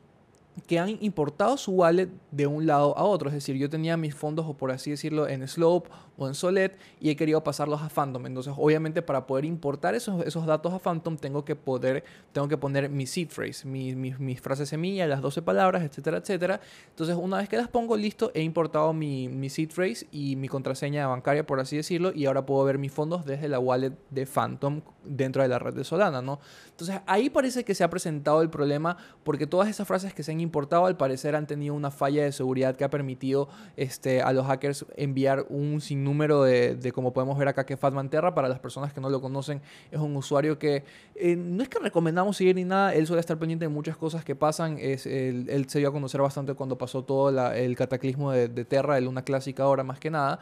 que 0.66 0.78
han 0.78 0.96
importado 1.00 1.56
su 1.56 1.72
wallet 1.72 2.08
de 2.30 2.46
un 2.46 2.66
lado 2.66 2.96
a 2.96 3.04
otro. 3.04 3.28
Es 3.28 3.34
decir, 3.34 3.56
yo 3.56 3.68
tenía 3.68 3.96
mis 3.96 4.14
fondos, 4.14 4.46
o 4.46 4.54
por 4.54 4.70
así 4.70 4.90
decirlo, 4.90 5.28
en 5.28 5.46
Slope 5.46 5.90
o 6.16 6.26
en 6.26 6.34
Solet 6.34 6.78
y 6.98 7.10
he 7.10 7.16
querido 7.16 7.44
pasarlos 7.44 7.82
a 7.82 7.88
Phantom. 7.88 8.26
Entonces, 8.26 8.54
obviamente, 8.56 9.02
para 9.02 9.26
poder 9.26 9.44
importar 9.44 9.94
esos, 9.94 10.24
esos 10.24 10.46
datos 10.46 10.72
a 10.72 10.78
Phantom, 10.78 11.16
tengo 11.18 11.44
que 11.44 11.56
poder, 11.56 12.04
tengo 12.32 12.48
que 12.48 12.56
poner 12.56 12.88
mi 12.88 13.06
seed 13.06 13.28
phrase, 13.28 13.66
mis 13.66 13.94
mi, 13.94 14.14
mi 14.18 14.36
frases 14.36 14.68
semilla, 14.68 15.06
las 15.06 15.20
12 15.20 15.42
palabras, 15.42 15.82
etcétera, 15.82 16.18
etcétera. 16.18 16.60
Entonces, 16.88 17.16
una 17.16 17.38
vez 17.38 17.48
que 17.48 17.56
las 17.56 17.68
pongo, 17.68 17.96
listo, 17.96 18.30
he 18.34 18.42
importado 18.42 18.92
mi, 18.92 19.28
mi 19.28 19.50
seed 19.50 19.70
phrase 19.70 20.06
y 20.10 20.36
mi 20.36 20.48
contraseña 20.48 21.06
bancaria, 21.06 21.46
por 21.46 21.60
así 21.60 21.76
decirlo, 21.76 22.12
y 22.14 22.26
ahora 22.26 22.46
puedo 22.46 22.64
ver 22.64 22.78
mis 22.78 22.92
fondos 22.92 23.26
desde 23.26 23.48
la 23.48 23.58
wallet 23.58 23.92
de 24.10 24.26
Phantom 24.26 24.80
dentro 25.04 25.42
de 25.42 25.48
la 25.48 25.58
red 25.58 25.74
de 25.74 25.84
Solana, 25.84 26.22
¿no? 26.22 26.40
Entonces, 26.70 27.00
ahí 27.06 27.30
parece 27.30 27.64
que 27.64 27.74
se 27.74 27.84
ha 27.84 27.90
presentado 27.90 28.42
el 28.42 28.50
problema 28.50 28.96
porque 29.22 29.46
todas 29.46 29.68
esas 29.68 29.86
frases 29.86 30.14
que 30.14 30.22
se 30.22 30.32
han 30.32 30.40
importado, 30.46 30.86
al 30.86 30.96
parecer, 30.96 31.36
han 31.36 31.46
tenido 31.46 31.74
una 31.74 31.90
falla 31.90 32.24
de 32.24 32.32
seguridad 32.32 32.76
que 32.76 32.84
ha 32.84 32.90
permitido 32.90 33.48
este, 33.76 34.22
a 34.22 34.32
los 34.32 34.46
hackers 34.46 34.86
enviar 34.96 35.46
un 35.48 35.80
sin 35.80 36.04
número 36.04 36.42
de, 36.42 36.92
como 36.94 37.12
podemos 37.12 37.36
ver 37.36 37.48
acá, 37.48 37.66
que 37.66 37.76
Fatman 37.76 38.08
Terra, 38.08 38.34
para 38.34 38.48
las 38.48 38.58
personas 38.58 38.92
que 38.92 39.00
no 39.00 39.10
lo 39.10 39.20
conocen, 39.20 39.60
es 39.90 40.00
un 40.00 40.16
usuario 40.16 40.58
que 40.58 40.84
eh, 41.14 41.36
no 41.36 41.62
es 41.62 41.68
que 41.68 41.78
recomendamos 41.78 42.36
seguir 42.36 42.56
ni 42.56 42.64
nada, 42.64 42.94
él 42.94 43.06
suele 43.06 43.20
estar 43.20 43.38
pendiente 43.38 43.64
de 43.64 43.68
muchas 43.68 43.96
cosas 43.96 44.24
que 44.24 44.34
pasan, 44.34 44.78
es, 44.78 45.06
él, 45.06 45.66
se 45.68 45.78
dio 45.78 45.88
a 45.88 45.92
conocer 45.92 46.20
bastante 46.20 46.54
cuando 46.54 46.78
pasó 46.78 47.04
todo 47.04 47.28
el 47.52 47.76
cataclismo 47.76 48.30
de, 48.32 48.48
de 48.48 48.64
Terra, 48.64 48.98
el 48.98 49.04
Luna 49.04 49.22
Clásica 49.22 49.64
ahora 49.64 49.82
más 49.82 49.98
que 49.98 50.10
nada, 50.10 50.40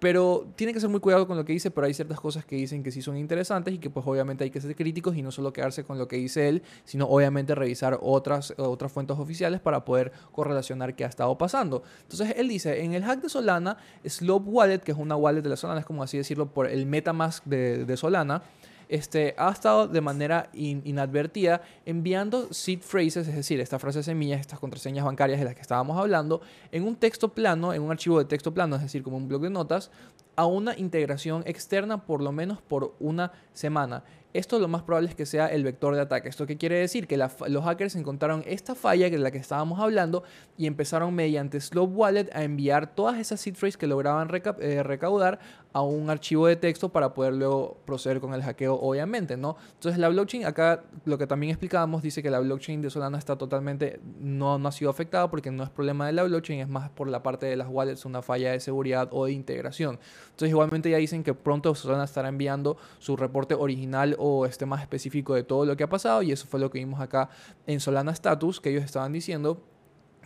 pero 0.00 0.48
tiene 0.56 0.72
que 0.72 0.80
ser 0.80 0.88
muy 0.88 1.00
cuidado 1.00 1.26
con 1.26 1.36
lo 1.36 1.44
que 1.44 1.52
dice, 1.52 1.70
pero 1.70 1.86
hay 1.86 1.94
ciertas 1.94 2.18
cosas 2.18 2.44
que 2.44 2.56
dicen 2.56 2.82
que 2.82 2.90
sí 2.90 3.02
son 3.02 3.16
interesantes 3.16 3.74
y 3.74 3.78
que 3.78 3.90
pues 3.90 4.04
obviamente 4.06 4.44
hay 4.44 4.50
que 4.50 4.60
ser 4.60 4.74
críticos 4.74 5.14
y 5.14 5.22
no 5.22 5.30
solo 5.30 5.52
quedarse 5.52 5.84
con 5.84 5.98
lo 5.98 6.08
que 6.08 6.16
dice 6.16 6.48
él, 6.48 6.62
sino 6.84 7.04
obviamente 7.06 7.54
revisar 7.54 7.98
otras, 8.00 8.54
otras 8.56 8.90
fuentes 8.90 9.18
oficiales 9.18 9.60
para 9.60 9.84
poder 9.84 10.10
correlacionar 10.32 10.96
qué 10.96 11.04
ha 11.04 11.08
estado 11.08 11.36
pasando. 11.36 11.82
Entonces 12.02 12.34
él 12.36 12.48
dice, 12.48 12.82
en 12.82 12.94
el 12.94 13.04
hack 13.04 13.20
de 13.20 13.28
Solana, 13.28 13.76
Slope 14.04 14.48
Wallet, 14.48 14.78
que 14.78 14.92
es 14.92 14.98
una 14.98 15.16
wallet 15.16 15.42
de 15.42 15.50
la 15.50 15.56
Solana, 15.56 15.80
es 15.80 15.86
como 15.86 16.02
así 16.02 16.16
decirlo, 16.16 16.52
por 16.52 16.66
el 16.66 16.86
Metamask 16.86 17.44
de, 17.44 17.84
de 17.84 17.96
Solana, 17.98 18.42
este, 18.90 19.34
ha 19.38 19.50
estado 19.50 19.86
de 19.86 20.00
manera 20.00 20.50
inadvertida 20.52 21.62
enviando 21.86 22.52
seed 22.52 22.80
phrases, 22.80 23.28
es 23.28 23.36
decir, 23.36 23.60
estas 23.60 23.80
frases 23.80 24.04
semillas, 24.04 24.40
estas 24.40 24.58
contraseñas 24.58 25.04
bancarias 25.04 25.38
de 25.38 25.44
las 25.44 25.54
que 25.54 25.60
estábamos 25.60 25.96
hablando, 25.96 26.40
en 26.72 26.82
un 26.82 26.96
texto 26.96 27.28
plano, 27.28 27.72
en 27.72 27.82
un 27.82 27.92
archivo 27.92 28.18
de 28.18 28.24
texto 28.24 28.52
plano, 28.52 28.74
es 28.74 28.82
decir, 28.82 29.04
como 29.04 29.16
un 29.16 29.28
blog 29.28 29.42
de 29.42 29.50
notas, 29.50 29.92
a 30.34 30.46
una 30.46 30.76
integración 30.76 31.42
externa 31.46 32.04
por 32.04 32.20
lo 32.20 32.32
menos 32.32 32.60
por 32.62 32.94
una 32.98 33.32
semana. 33.52 34.02
Esto 34.32 34.60
lo 34.60 34.68
más 34.68 34.82
probable 34.82 35.08
es 35.08 35.16
que 35.16 35.26
sea 35.26 35.48
el 35.48 35.64
vector 35.64 35.94
de 35.94 36.02
ataque. 36.02 36.28
¿Esto 36.28 36.46
qué 36.46 36.56
quiere 36.56 36.76
decir? 36.76 37.08
Que 37.08 37.16
los 37.16 37.64
hackers 37.64 37.96
encontraron 37.96 38.44
esta 38.46 38.76
falla 38.76 39.10
de 39.10 39.18
la 39.18 39.32
que 39.32 39.38
estábamos 39.38 39.80
hablando 39.80 40.22
y 40.56 40.66
empezaron 40.66 41.12
mediante 41.14 41.60
Slope 41.60 41.92
Wallet 41.94 42.30
a 42.32 42.44
enviar 42.44 42.94
todas 42.94 43.18
esas 43.18 43.40
seed 43.40 43.56
phrases 43.56 43.76
que 43.76 43.88
lograban 43.88 44.30
eh, 44.60 44.82
recaudar 44.84 45.40
a 45.72 45.82
un 45.82 46.10
archivo 46.10 46.46
de 46.46 46.56
texto 46.56 46.88
para 46.88 47.14
poder 47.14 47.34
luego 47.34 47.76
proceder 47.84 48.20
con 48.20 48.34
el 48.34 48.42
hackeo, 48.42 48.74
obviamente, 48.74 49.36
¿no? 49.36 49.56
Entonces 49.74 49.98
la 49.98 50.08
blockchain, 50.08 50.44
acá 50.44 50.82
lo 51.04 51.18
que 51.18 51.26
también 51.26 51.50
explicábamos, 51.50 52.02
dice 52.02 52.22
que 52.22 52.30
la 52.30 52.40
blockchain 52.40 52.82
de 52.82 52.90
Solana 52.90 53.18
está 53.18 53.36
totalmente, 53.36 54.00
no, 54.18 54.58
no 54.58 54.68
ha 54.68 54.72
sido 54.72 54.90
afectada 54.90 55.30
porque 55.30 55.50
no 55.50 55.62
es 55.62 55.70
problema 55.70 56.06
de 56.06 56.12
la 56.12 56.24
blockchain, 56.24 56.60
es 56.60 56.68
más 56.68 56.90
por 56.90 57.08
la 57.08 57.22
parte 57.22 57.46
de 57.46 57.56
las 57.56 57.68
wallets, 57.68 58.04
una 58.04 58.22
falla 58.22 58.52
de 58.52 58.60
seguridad 58.60 59.08
o 59.12 59.26
de 59.26 59.32
integración. 59.32 59.98
Entonces 60.24 60.50
igualmente 60.50 60.90
ya 60.90 60.98
dicen 60.98 61.22
que 61.22 61.34
pronto 61.34 61.74
Solana 61.74 62.04
estará 62.04 62.28
enviando 62.28 62.76
su 62.98 63.16
reporte 63.16 63.54
original 63.54 64.16
o 64.18 64.46
este 64.46 64.66
más 64.66 64.82
específico 64.82 65.34
de 65.34 65.44
todo 65.44 65.66
lo 65.66 65.76
que 65.76 65.84
ha 65.84 65.88
pasado 65.88 66.22
y 66.22 66.32
eso 66.32 66.46
fue 66.46 66.58
lo 66.60 66.70
que 66.70 66.78
vimos 66.78 67.00
acá 67.00 67.30
en 67.66 67.80
Solana 67.80 68.12
Status, 68.12 68.60
que 68.60 68.70
ellos 68.70 68.84
estaban 68.84 69.12
diciendo 69.12 69.62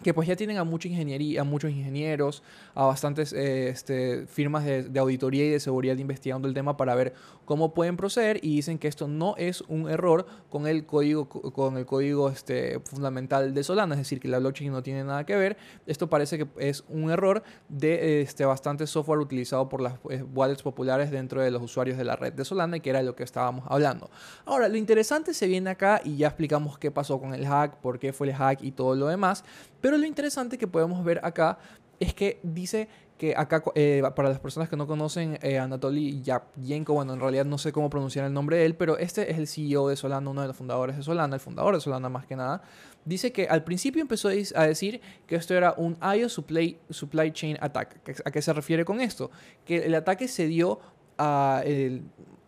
que 0.03 0.13
pues 0.13 0.29
ya 0.29 0.37
tienen 0.37 0.59
a 0.59 0.65
mucha 0.65 0.89
ingeniería, 0.89 1.43
a 1.43 1.45
muchos 1.45 1.71
ingenieros, 1.71 2.43
a 2.75 2.85
bastantes 2.85 3.33
eh, 3.33 3.69
este, 3.69 4.27
firmas 4.27 4.65
de, 4.65 4.99
auditoría 4.99 5.47
y 5.47 5.51
de 5.51 5.61
seguridad 5.61 5.97
investigando 5.97 6.49
el 6.49 6.55
tema 6.55 6.77
para 6.77 6.95
ver 6.95 7.15
cómo 7.45 7.75
pueden 7.75 7.97
proceder 7.97 8.39
y 8.43 8.57
dicen 8.57 8.79
que 8.79 8.89
esto 8.89 9.07
no 9.09 9.35
es 9.37 9.63
un 9.63 9.89
error 9.89 10.27
con 10.51 10.67
el 10.67 10.87
código, 10.87 11.29
con 11.29 11.77
el 11.77 11.87
código 11.87 12.29
este, 12.29 12.81
fundamental 12.81 13.55
de 13.55 13.65
Solana, 13.65 13.95
es 13.95 14.01
decir, 14.01 14.21
que 14.21 14.29
la 14.29 14.39
blockchain 14.39 14.73
no 14.73 14.83
tiene 14.83 15.05
nada 15.05 15.25
que 15.25 15.37
ver. 15.37 15.57
Esto 15.87 16.09
parece 16.09 16.39
que 16.39 16.49
es 16.59 16.85
un 16.89 17.11
error 17.11 17.43
de 17.69 18.23
este, 18.23 18.45
bastante 18.45 18.87
software 18.87 19.21
utilizado 19.21 19.69
por 19.69 19.81
las 19.81 19.95
eh, 20.11 20.23
wallets 20.35 20.63
populares 20.63 21.11
dentro 21.11 21.41
de 21.43 21.51
los 21.51 21.63
usuarios 21.63 21.97
de 21.97 22.05
la 22.05 22.17
red 22.17 22.33
de 22.33 22.45
Solana, 22.45 22.79
que 22.81 22.91
era 22.91 23.03
lo 23.03 23.15
que 23.15 23.23
estábamos 23.23 23.65
hablando. 23.69 24.11
Ahora, 24.45 24.69
lo 24.69 24.77
interesante 24.77 25.35
se 25.35 25.47
viene 25.47 25.71
acá 25.71 26.01
y 26.05 26.17
ya 26.17 26.29
explicamos 26.29 26.79
qué 26.79 26.91
pasó 26.91 27.21
con 27.21 27.35
el 27.35 27.47
hack, 27.47 27.77
por 27.77 27.99
qué 27.99 28.13
fue 28.13 28.29
el 28.29 28.35
hack 28.35 28.63
y 28.63 28.73
todo 28.73 28.95
lo 28.95 29.07
demás. 29.07 29.45
Pero 29.85 29.99
lo 29.99 30.07
interesante 30.07 30.57
que 30.57 30.67
podemos 30.67 31.05
ver 31.05 31.21
acá 31.23 31.59
es 32.01 32.15
que 32.15 32.41
dice 32.43 32.89
que 33.19 33.35
acá, 33.37 33.63
eh, 33.75 34.03
para 34.17 34.31
las 34.31 34.41
personas 34.41 34.71
que 34.71 34.79
no 34.79 34.87
conocen, 34.87 35.39
eh, 35.43 35.59
Anatoly 35.59 36.23
Yapyenko, 36.23 36.95
bueno, 36.95 37.13
en 37.13 37.21
realidad 37.21 37.45
no 37.45 37.59
sé 37.59 37.71
cómo 37.71 37.91
pronunciar 37.91 38.25
el 38.25 38.33
nombre 38.33 38.57
de 38.57 38.65
él, 38.65 38.77
pero 38.77 38.97
este 38.97 39.31
es 39.31 39.37
el 39.37 39.47
CEO 39.47 39.89
de 39.89 39.97
Solana, 39.97 40.31
uno 40.31 40.41
de 40.41 40.47
los 40.47 40.57
fundadores 40.57 40.97
de 40.97 41.03
Solana, 41.03 41.35
el 41.35 41.41
fundador 41.41 41.75
de 41.75 41.83
Solana 41.83 42.09
más 42.09 42.25
que 42.25 42.35
nada, 42.35 42.63
dice 43.05 43.31
que 43.31 43.47
al 43.47 43.63
principio 43.63 44.01
empezó 44.01 44.29
a 44.29 44.63
decir 44.63 45.03
que 45.27 45.37
esto 45.37 45.53
era 45.53 45.75
un 45.77 45.99
IO 46.17 46.31
supply, 46.31 46.79
supply 46.89 47.31
chain 47.33 47.59
attack. 47.61 48.01
¿A 48.25 48.31
qué 48.31 48.41
se 48.41 48.55
refiere 48.55 48.87
con 48.87 49.03
esto? 49.03 49.31
Que 49.67 49.85
el 49.85 49.95
ataque 49.97 50.29
se 50.29 50.47
dio 50.47 50.81
a, 51.19 51.63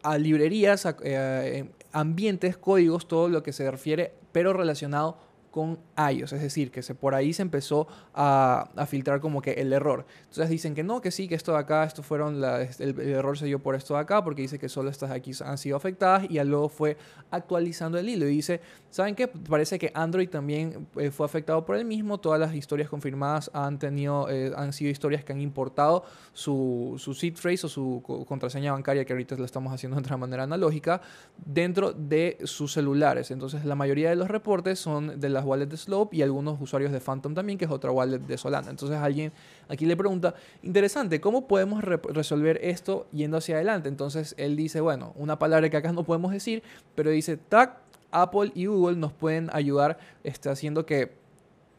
a 0.03 0.17
librerías, 0.17 0.87
a, 0.87 0.97
eh, 1.03 1.69
ambientes, 1.93 2.57
códigos, 2.57 3.07
todo 3.07 3.29
lo 3.29 3.43
que 3.43 3.53
se 3.53 3.71
refiere, 3.71 4.15
pero 4.33 4.55
relacionado 4.55 5.19
con 5.57 5.79
iOS, 5.97 6.35
es 6.35 6.43
decir, 6.43 6.71
que 6.71 6.83
se, 6.83 6.95
por 6.95 7.15
ahí 7.15 7.33
se 7.33 7.41
empezó 7.41 7.89
a, 8.13 8.69
filtrar 8.87 9.21
como 9.21 9.41
que 9.41 9.53
el 9.53 9.73
error. 9.73 10.05
Entonces 10.25 10.51
dicen 10.51 10.75
que 10.75 10.83
no, 10.83 11.01
que 11.01 11.11
sí, 11.11 11.29
que 11.29 11.35
esto 11.35 11.53
de 11.53 11.59
acá, 11.61 11.83
esto 11.85 12.03
fueron, 12.03 12.43
la, 12.43 12.61
este, 12.61 12.85
el, 12.85 13.01
error 13.01 13.39
se 13.39 13.47
dio 13.47 13.59
por 13.59 13.75
esto 13.75 13.95
de 13.95 14.01
acá, 14.01 14.23
porque 14.23 14.43
dice 14.43 14.59
que 14.59 14.69
solo 14.69 14.91
estas 14.91 15.11
aquí 15.11 15.33
han 15.43 15.57
sido 15.57 15.79
afectadas 15.79 16.27
y 16.29 16.39
luego 16.45 16.69
fue 16.69 16.99
actualizando 17.31 17.97
el 17.97 18.07
hilo 18.07 18.29
y 18.29 18.33
dice, 18.33 18.61
¿saben 18.91 19.15
qué? 19.15 19.29
Parece 19.29 19.79
que 19.79 19.91
Android 19.95 20.29
también 20.29 20.89
eh, 20.97 21.11
fue 21.11 21.25
afectado 21.25 21.65
por 21.65 21.77
el 21.77 21.87
mismo, 21.87 22.19
todas 22.19 22.39
las 22.39 22.55
historias 22.55 22.91
confirmadas 22.91 23.51
han 23.55 23.79
tenido, 23.79 24.29
eh, 24.29 24.53
han 24.55 24.75
sido 24.75 24.91
historias 24.91 25.25
que 25.25 25.33
han 25.33 25.41
importado 25.41 26.05
su, 26.35 26.97
su 26.99 27.15
seed 27.15 27.37
phrase 27.37 27.65
o 27.65 27.71
su 27.71 28.25
contraseña 28.29 28.73
bancaria, 28.73 29.07
que 29.07 29.15
ahorita 29.15 29.37
lo 29.37 29.47
estamos 29.47 29.73
haciendo 29.73 29.97
de 29.97 30.03
otra 30.03 30.19
manera 30.19 30.43
analógica, 30.43 31.01
dentro 31.47 31.95
de 31.95 32.37
sus 32.45 32.75
celulares. 32.75 33.31
Entonces 33.31 33.65
la 33.65 33.75
mayoría 33.75 34.11
de 34.11 34.17
los 34.17 34.29
reportes 34.29 34.79
son 34.79 35.19
de 35.19 35.31
las 35.31 35.46
wallet 35.47 35.67
de 35.67 35.77
Slope 35.77 36.17
y 36.17 36.23
algunos 36.23 36.61
usuarios 36.61 36.93
de 36.93 37.01
Phantom 37.01 37.35
también, 37.35 37.59
que 37.59 37.65
es 37.65 37.71
otra 37.71 37.91
wallet 37.91 38.19
de 38.19 38.37
Solana. 38.37 38.71
Entonces 38.71 38.99
alguien 38.99 39.33
aquí 39.69 39.87
le 39.87 39.97
pregunta, 39.97 40.35
interesante, 40.63 41.21
¿cómo 41.21 41.47
podemos 41.47 41.83
resolver 41.83 42.59
esto 42.63 43.07
yendo 43.13 43.37
hacia 43.37 43.57
adelante? 43.57 43.89
Entonces 43.89 44.35
él 44.39 44.57
dice, 44.57 44.81
bueno, 44.81 45.13
una 45.17 45.39
palabra 45.39 45.71
que 45.71 45.77
acá 45.77 45.93
no 45.93 46.05
podemos 46.05 46.33
decir, 46.33 46.63
pero 46.95 47.11
dice, 47.11 47.37
TAC, 47.37 47.79
Apple 48.11 48.53
y 48.55 48.67
Google 48.67 48.97
nos 48.97 49.13
pueden 49.13 49.51
ayudar 49.53 49.99
este, 50.25 50.49
haciendo 50.49 50.87
que 50.87 51.13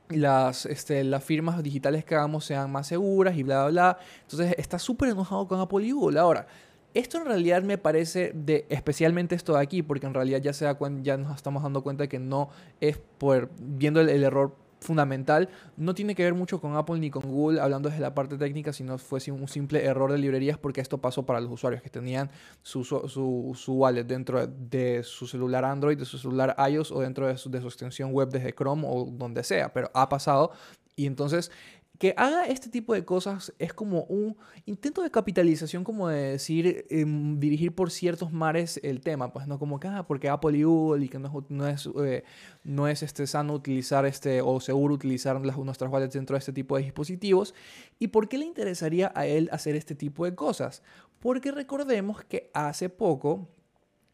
las, 0.09 0.65
este, 0.65 1.03
las 1.03 1.24
firmas 1.24 1.62
digitales 1.63 2.05
que 2.05 2.15
hagamos 2.15 2.45
sean 2.45 2.71
más 2.71 2.88
seguras 2.88 3.36
y 3.38 3.43
bla, 3.43 3.63
bla, 3.63 3.71
bla. 3.71 4.00
Entonces 4.21 4.55
está 4.57 4.79
súper 4.79 5.09
enojado 5.09 5.47
con 5.47 5.59
Apple 5.59 5.86
y 5.86 5.91
Google. 5.91 6.19
Ahora, 6.19 6.47
esto 6.94 7.17
en 7.17 7.25
realidad 7.25 7.63
me 7.63 7.77
parece 7.77 8.32
de, 8.34 8.65
especialmente 8.70 9.36
esto 9.36 9.53
de 9.53 9.62
aquí, 9.62 9.82
porque 9.84 10.08
en 10.08 10.13
realidad 10.13 10.41
ya, 10.41 10.53
se 10.53 10.65
da 10.65 10.77
ya 11.01 11.17
nos 11.17 11.36
estamos 11.36 11.63
dando 11.63 11.84
cuenta 11.84 12.08
que 12.08 12.20
no 12.20 12.50
es 12.82 12.98
por, 13.17 13.50
viendo 13.60 14.01
el, 14.01 14.24
error 14.24 14.56
fundamental, 14.79 15.50
no 15.75 15.96
tiene 15.96 16.13
que 16.15 16.24
ver 16.24 16.34
mucho 16.34 16.62
con 16.62 16.75
Apple 16.75 17.00
ni 17.00 17.10
con 17.10 17.24
Google 17.24 17.60
hablando 17.60 17.89
desde 17.89 18.01
la 18.01 18.13
parte 18.13 18.38
técnica, 18.38 18.74
sino 18.74 18.98
fue 18.98 19.20
un 19.32 19.48
simple 19.48 19.84
error 19.84 20.12
de 20.12 20.20
librerías 20.20 20.58
porque 20.58 20.82
esto 20.82 21.00
pasó 21.00 21.25
para 21.25 21.41
los 21.41 21.51
usuarios 21.51 21.82
que 21.82 21.89
tenían 21.89 22.29
su, 22.62 22.84
su, 22.84 23.53
su 23.56 23.74
wallet 23.74 24.03
dentro 24.03 24.46
de 24.46 25.01
su 25.03 25.27
celular 25.27 25.65
Android, 25.65 25.98
de 25.98 26.06
su 26.06 26.17
celular 26.17 26.56
iOS 26.70 26.91
o 26.91 27.01
dentro 27.01 27.27
de 27.27 27.38
su, 27.38 27.50
de 27.50 27.60
su 27.60 27.67
extensión 27.67 28.12
web 28.12 28.29
desde 28.29 28.53
Chrome 28.53 28.84
o 28.88 29.06
donde 29.06 29.44
sea, 29.44 29.74
pero 29.74 29.89
ha 29.94 30.10
pasado. 30.10 30.51
Y 30.96 31.06
entonces 31.06 31.51
que 31.98 32.13
haga 32.16 32.46
este 32.46 32.70
tipo 32.70 32.94
de 32.94 33.04
cosas 33.06 33.54
es 33.58 33.74
como 33.74 34.04
un 34.04 34.38
intento 34.66 35.01
de 35.01 35.10
capitalización, 35.10 35.84
como 35.84 36.10
de 36.10 36.32
decir, 36.32 36.86
em, 36.89 37.39
dirigir 37.39 37.74
por 37.74 37.89
ciertos 37.92 38.32
mares 38.32 38.80
el 38.84 39.01
tema, 39.01 39.34
pues 39.34 39.48
no 39.48 39.58
como 39.58 39.80
que, 39.80 39.88
ah, 39.88 40.06
porque 40.08 40.30
Apple 40.30 40.58
y 40.58 40.63
Google 40.63 41.06
y 41.06 41.10
que 41.10 41.20
no, 41.20 41.46
no 41.50 41.68
es, 41.68 41.89
eh, 42.04 42.24
no 42.63 42.88
es 42.88 43.01
este, 43.04 43.25
sano 43.25 43.54
utilizar 43.54 44.06
este, 44.06 44.42
o 44.42 44.60
seguro 44.60 44.94
utilizar 44.94 45.44
las, 45.44 45.58
nuestras 45.58 45.92
wallets 45.92 46.13
dentro 46.13 46.36
de 46.36 46.39
este 46.39 46.54
tipo 46.54 46.77
de 46.77 46.84
dispositivos. 46.84 47.56
¿Y 48.00 48.10
por 48.10 48.30
qué 48.30 48.38
le 48.38 48.46
interesaría 48.46 49.12
a 49.16 49.25
él 49.25 49.50
hacer 49.51 49.75
este 49.75 49.96
tipo 49.96 50.25
de 50.25 50.36
cosas? 50.36 50.84
Porque 51.20 51.51
recordemos 51.51 52.24
que 52.24 52.51
hace 52.54 52.89
poco 52.89 53.50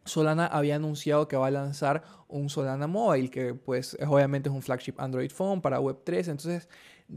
Solana 0.05 0.47
había 0.47 0.75
anunciado 0.75 1.27
que 1.27 1.37
va 1.37 1.47
a 1.47 1.51
lanzar 1.51 2.03
un 2.27 2.49
Solana 2.49 2.87
Mobile, 2.87 3.29
que 3.29 3.53
pues 3.53 3.97
obviamente 4.05 4.49
es 4.49 4.55
un 4.55 4.61
flagship 4.61 4.95
Android 4.97 5.31
phone 5.31 5.61
para 5.61 5.79
Web3, 5.79 6.29
entonces 6.29 6.67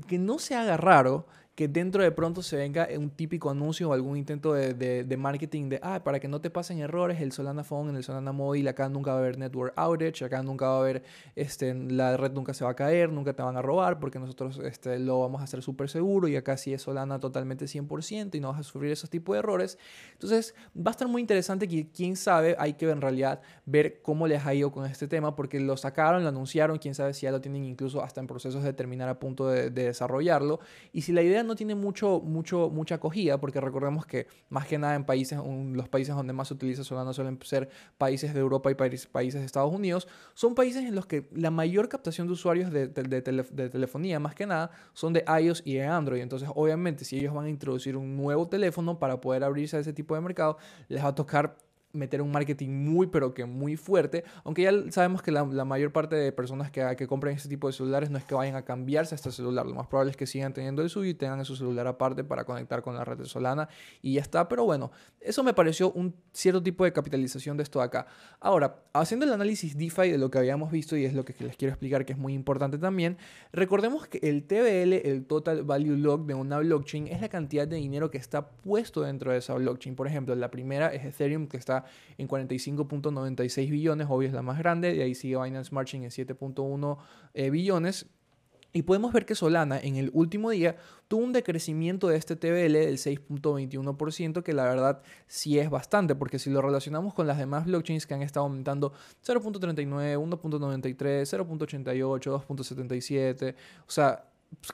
que 0.06 0.18
no 0.18 0.38
se 0.38 0.54
haga 0.54 0.76
raro 0.76 1.26
que 1.56 1.68
dentro 1.68 2.02
de 2.02 2.12
pronto 2.12 2.42
se 2.42 2.54
venga 2.54 2.86
un 2.98 3.08
típico 3.08 3.48
anuncio 3.48 3.88
o 3.88 3.94
algún 3.94 4.18
intento 4.18 4.52
de, 4.52 4.74
de, 4.74 5.16
marketing 5.16 5.70
de, 5.70 5.80
ah, 5.82 6.04
para 6.04 6.20
que 6.20 6.28
no 6.28 6.38
te 6.42 6.50
pasen 6.50 6.80
errores, 6.80 7.18
el 7.22 7.32
Solana 7.32 7.64
Phone, 7.64 7.88
en 7.88 7.96
el 7.96 8.04
Solana 8.04 8.30
Mobile, 8.30 8.68
acá 8.68 8.90
nunca 8.90 9.12
va 9.12 9.16
a 9.16 9.20
haber 9.20 9.38
network 9.38 9.72
outage, 9.74 10.22
acá 10.22 10.42
nunca 10.42 10.66
va 10.66 10.76
a 10.76 10.80
haber, 10.80 11.02
este, 11.34 11.72
la 11.72 12.18
red 12.18 12.32
nunca 12.32 12.52
se 12.52 12.62
va 12.62 12.72
a 12.72 12.76
caer, 12.76 13.10
nunca 13.10 13.32
te 13.32 13.42
van 13.42 13.56
a 13.56 13.62
robar, 13.62 13.98
porque 13.98 14.18
nosotros 14.18 14.60
este, 14.64 14.98
lo 14.98 15.20
vamos 15.20 15.40
a 15.40 15.44
hacer 15.44 15.62
súper 15.62 15.88
seguro 15.88 16.28
y 16.28 16.36
acá 16.36 16.58
sí 16.58 16.74
es 16.74 16.82
Solana 16.82 17.18
totalmente 17.20 17.64
100% 17.64 18.34
y 18.34 18.40
no 18.40 18.48
vas 18.48 18.60
a 18.60 18.62
sufrir 18.62 18.92
esos 18.92 19.08
tipos 19.08 19.32
de 19.32 19.38
errores. 19.38 19.78
Entonces, 20.12 20.54
va 20.76 20.90
a 20.90 20.92
estar 20.92 21.08
muy 21.08 21.22
interesante 21.22 21.66
que, 21.66 21.88
quién 21.88 22.16
sabe, 22.16 22.54
hay 22.58 22.74
que 22.74 22.90
en 22.90 23.00
realidad 23.00 23.40
ver 23.64 24.02
cómo 24.02 24.26
les 24.26 24.44
ha 24.44 24.52
ido 24.52 24.70
con 24.70 24.84
este 24.84 25.08
tema, 25.08 25.34
porque 25.34 25.58
lo 25.58 25.78
sacaron, 25.78 26.22
lo 26.22 26.28
anunciaron, 26.28 26.76
quién 26.76 26.94
sabe 26.94 27.14
si 27.14 27.22
ya 27.22 27.30
lo 27.30 27.40
tienen 27.40 27.64
incluso 27.64 28.02
hasta 28.02 28.20
en 28.20 28.26
procesos 28.26 28.62
de 28.62 28.74
terminar 28.74 29.08
a 29.08 29.18
punto 29.18 29.48
de, 29.48 29.70
de 29.70 29.84
desarrollarlo. 29.84 30.60
Y 30.92 31.00
si 31.00 31.12
la 31.12 31.22
idea 31.22 31.45
no 31.46 31.54
tiene 31.54 31.74
mucho, 31.74 32.20
mucho, 32.20 32.68
mucha 32.70 32.96
acogida, 32.96 33.38
porque 33.38 33.60
recordemos 33.60 34.06
que 34.06 34.26
más 34.48 34.66
que 34.66 34.78
nada 34.78 34.94
en 34.94 35.04
países, 35.04 35.38
los 35.72 35.88
países 35.88 36.14
donde 36.14 36.32
más 36.32 36.48
se 36.48 36.54
utiliza 36.54 36.84
Solana 36.84 37.12
suelen 37.12 37.38
ser 37.42 37.68
países 37.98 38.34
de 38.34 38.40
Europa 38.40 38.70
y 38.70 38.74
países, 38.74 39.06
países 39.06 39.40
de 39.40 39.46
Estados 39.46 39.72
Unidos, 39.72 40.08
son 40.34 40.54
países 40.54 40.84
en 40.84 40.94
los 40.94 41.06
que 41.06 41.28
la 41.32 41.50
mayor 41.50 41.88
captación 41.88 42.26
de 42.26 42.32
usuarios 42.32 42.70
de, 42.70 42.88
de, 42.88 43.20
de 43.20 43.70
telefonía, 43.70 44.20
más 44.20 44.34
que 44.34 44.46
nada, 44.46 44.70
son 44.92 45.12
de 45.12 45.24
iOS 45.40 45.62
y 45.64 45.74
de 45.74 45.84
Android. 45.84 46.20
Entonces, 46.20 46.48
obviamente, 46.54 47.04
si 47.04 47.18
ellos 47.18 47.34
van 47.34 47.46
a 47.46 47.50
introducir 47.50 47.96
un 47.96 48.16
nuevo 48.16 48.48
teléfono 48.48 48.98
para 48.98 49.20
poder 49.20 49.44
abrirse 49.44 49.76
a 49.76 49.80
ese 49.80 49.92
tipo 49.92 50.14
de 50.14 50.20
mercado, 50.20 50.58
les 50.88 51.02
va 51.02 51.08
a 51.08 51.14
tocar 51.14 51.56
meter 51.92 52.22
un 52.22 52.30
marketing 52.30 52.70
muy, 52.70 53.06
pero 53.06 53.34
que 53.34 53.44
muy 53.44 53.76
fuerte. 53.76 54.24
Aunque 54.44 54.62
ya 54.62 54.72
sabemos 54.90 55.22
que 55.22 55.32
la, 55.32 55.44
mayor 55.44 55.92
parte 55.92 56.16
de 56.16 56.32
personas 56.32 56.70
que, 56.70 56.94
que 56.96 57.06
compran 57.06 57.34
este 57.34 57.48
tipo 57.48 57.66
de 57.66 57.72
celulares 57.72 58.10
no 58.10 58.18
es 58.18 58.24
que 58.24 58.34
vayan 58.34 58.56
a 58.56 58.64
cambiarse 58.64 59.14
a 59.14 59.16
este 59.16 59.32
celular. 59.32 59.66
Lo 59.66 59.74
más 59.74 59.86
probable 59.86 60.10
es 60.10 60.16
que 60.16 60.26
sigan 60.26 60.52
teniendo 60.52 60.82
el 60.82 60.90
suyo 60.90 61.10
y 61.10 61.14
tengan 61.14 61.44
su 61.44 61.56
celular 61.56 61.86
aparte 61.86 62.24
para 62.24 62.44
conectar 62.44 62.82
con 62.82 62.94
la 62.94 63.04
red 63.04 63.18
de 63.18 63.24
Solana 63.24 63.68
y 64.02 64.14
ya 64.14 64.20
está. 64.20 64.48
Pero 64.48 64.64
bueno, 64.64 64.90
eso 65.20 65.42
me 65.42 65.54
pareció 65.54 65.92
un 65.92 66.14
cierto 66.32 66.62
tipo 66.62 66.84
de 66.84 66.92
capitalización 66.92 67.56
de 67.56 67.62
esto 67.62 67.78
de 67.78 67.86
acá. 67.86 68.06
Ahora, 68.40 68.82
haciendo 68.92 69.26
el 69.26 69.32
análisis 69.32 69.76
DeFi 69.76 70.10
de 70.10 70.18
lo 70.18 70.30
que 70.30 70.38
habíamos 70.38 70.70
visto 70.70 70.96
y 70.96 71.04
es 71.04 71.14
lo 71.14 71.24
que 71.24 71.34
les 71.40 71.56
quiero 71.56 71.72
explicar 71.72 72.04
que 72.04 72.12
es 72.12 72.18
muy 72.18 72.34
importante 72.34 72.78
también, 72.78 73.16
recordemos 73.52 74.06
que 74.06 74.18
el 74.22 74.44
TVL, 74.44 75.08
el 75.08 75.26
Total 75.26 75.62
Value 75.62 75.96
Log 75.96 76.26
de 76.26 76.34
una 76.34 76.58
blockchain, 76.58 77.08
es 77.08 77.20
la 77.20 77.28
cantidad 77.28 77.66
de 77.66 77.76
dinero 77.76 78.10
que 78.10 78.18
está 78.18 78.48
puesto 78.48 79.02
dentro 79.02 79.32
de 79.32 79.38
esa 79.38 79.54
blockchain. 79.54 79.96
Por 79.96 80.06
ejemplo, 80.06 80.34
la 80.34 80.50
primera 80.50 80.88
es 80.88 81.04
Ethereum 81.04 81.46
que 81.46 81.56
está 81.56 81.75
en 82.16 82.28
45.96 82.28 83.70
billones, 83.70 84.06
obvio 84.08 84.28
es 84.28 84.34
la 84.34 84.42
más 84.42 84.58
grande, 84.58 84.94
de 84.94 85.02
ahí 85.02 85.14
sigue 85.14 85.36
Binance 85.42 85.74
Marching 85.74 86.02
en 86.02 86.10
7.1 86.10 86.98
eh, 87.34 87.50
billones. 87.50 88.06
Y 88.76 88.82
podemos 88.82 89.10
ver 89.14 89.24
que 89.24 89.34
Solana 89.34 89.78
en 89.80 89.96
el 89.96 90.10
último 90.12 90.50
día 90.50 90.76
tuvo 91.08 91.24
un 91.24 91.32
decrecimiento 91.32 92.08
de 92.08 92.18
este 92.18 92.36
TBL 92.36 92.74
del 92.74 92.98
6.21%, 92.98 94.42
que 94.42 94.52
la 94.52 94.64
verdad 94.64 95.00
sí 95.26 95.58
es 95.58 95.70
bastante, 95.70 96.14
porque 96.14 96.38
si 96.38 96.50
lo 96.50 96.60
relacionamos 96.60 97.14
con 97.14 97.26
las 97.26 97.38
demás 97.38 97.64
blockchains 97.64 98.06
que 98.06 98.12
han 98.12 98.20
estado 98.20 98.44
aumentando 98.44 98.92
0.39, 99.24 100.18
1.93, 100.18 100.94
0.88, 100.94 102.44
2.77, 102.46 103.54
o 103.86 103.90
sea, 103.90 104.26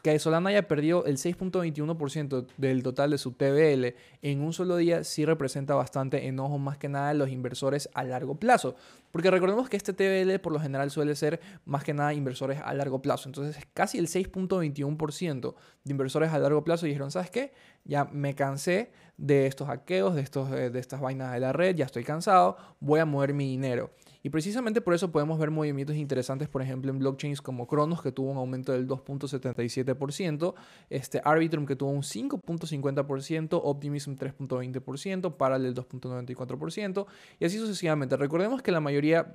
que 0.03 0.19
Solana 0.19 0.51
haya 0.51 0.69
perdido 0.69 1.05
el 1.05 1.17
6.21% 1.17 2.47
del 2.57 2.83
total 2.83 3.11
de 3.11 3.19
su 3.19 3.33
TBL 3.33 3.95
en 4.23 4.41
un 4.41 4.53
solo 4.53 4.77
día 4.77 5.05
sí 5.05 5.25
representa 5.25 5.75
bastante 5.75 6.27
enojo 6.27 6.59
más 6.59 6.79
que 6.79 6.89
nada 6.89 7.09
de 7.09 7.15
los 7.15 7.29
inversores 7.29 7.89
a 7.95 8.05
largo 8.05 8.37
plazo. 8.37 8.75
Porque 9.11 9.31
recordemos 9.31 9.69
que 9.69 9.77
este 9.77 9.93
TBL 9.93 10.39
por 10.41 10.53
lo 10.53 10.61
general 10.61 10.91
suele 10.91 11.15
ser 11.15 11.41
más 11.67 11.85
que 11.85 11.93
nada 11.93 12.15
inversores 12.15 12.61
a 12.65 12.73
largo 12.73 13.03
plazo. 13.03 13.29
Entonces 13.29 13.57
casi 13.75 13.99
el 13.99 14.09
6.21% 14.09 15.55
de 15.85 15.91
inversores 15.91 16.33
a 16.33 16.39
largo 16.39 16.65
plazo 16.65 16.87
dijeron, 16.87 17.11
¿sabes 17.11 17.31
qué? 17.31 17.53
Ya 17.85 18.05
me 18.07 18.35
cansé 18.35 18.93
de 19.19 19.47
estos 19.47 19.69
hackeos, 19.69 20.15
de, 20.15 20.23
estos, 20.23 20.51
eh, 20.53 20.71
de 20.71 20.81
estas 20.81 21.01
vainas 21.01 21.33
de 21.33 21.41
la 21.41 21.53
red, 21.53 21.77
ya 21.77 21.85
estoy 21.85 22.05
cansado, 22.05 22.57
voy 22.81 23.01
a 23.01 23.05
mover 23.05 23.35
mi 23.35 23.47
dinero. 23.47 23.91
Y 24.23 24.31
precisamente 24.31 24.81
por 24.81 24.95
eso 24.95 25.11
podemos 25.11 25.38
ver 25.38 25.50
movimientos 25.50 25.97
interesantes, 25.97 26.49
por 26.49 26.62
ejemplo, 26.62 26.91
en 26.91 26.99
blockchains 26.99 27.43
como 27.43 27.67
Cronos, 27.67 28.02
que 28.02 28.12
tuvo 28.12 28.31
un 28.31 28.37
aumento 28.37 28.73
del 28.73 28.87
2.77%, 28.87 30.55
este 30.91 31.21
Arbitrum, 31.25 31.67
que 31.67 31.75
tuvo 31.75 31.91
un 31.91 32.02
5.50%, 32.02 33.61
Optimism 33.62 34.12
3.20%, 34.12 35.37
Parallel 35.37 35.75
2.94%, 35.75 37.07
y 37.41 37.45
así 37.45 37.59
sucesivamente. 37.59 38.17
Recordemos 38.17 38.62
que 38.62 38.71
la 38.71 38.81
mayoría 38.81 39.35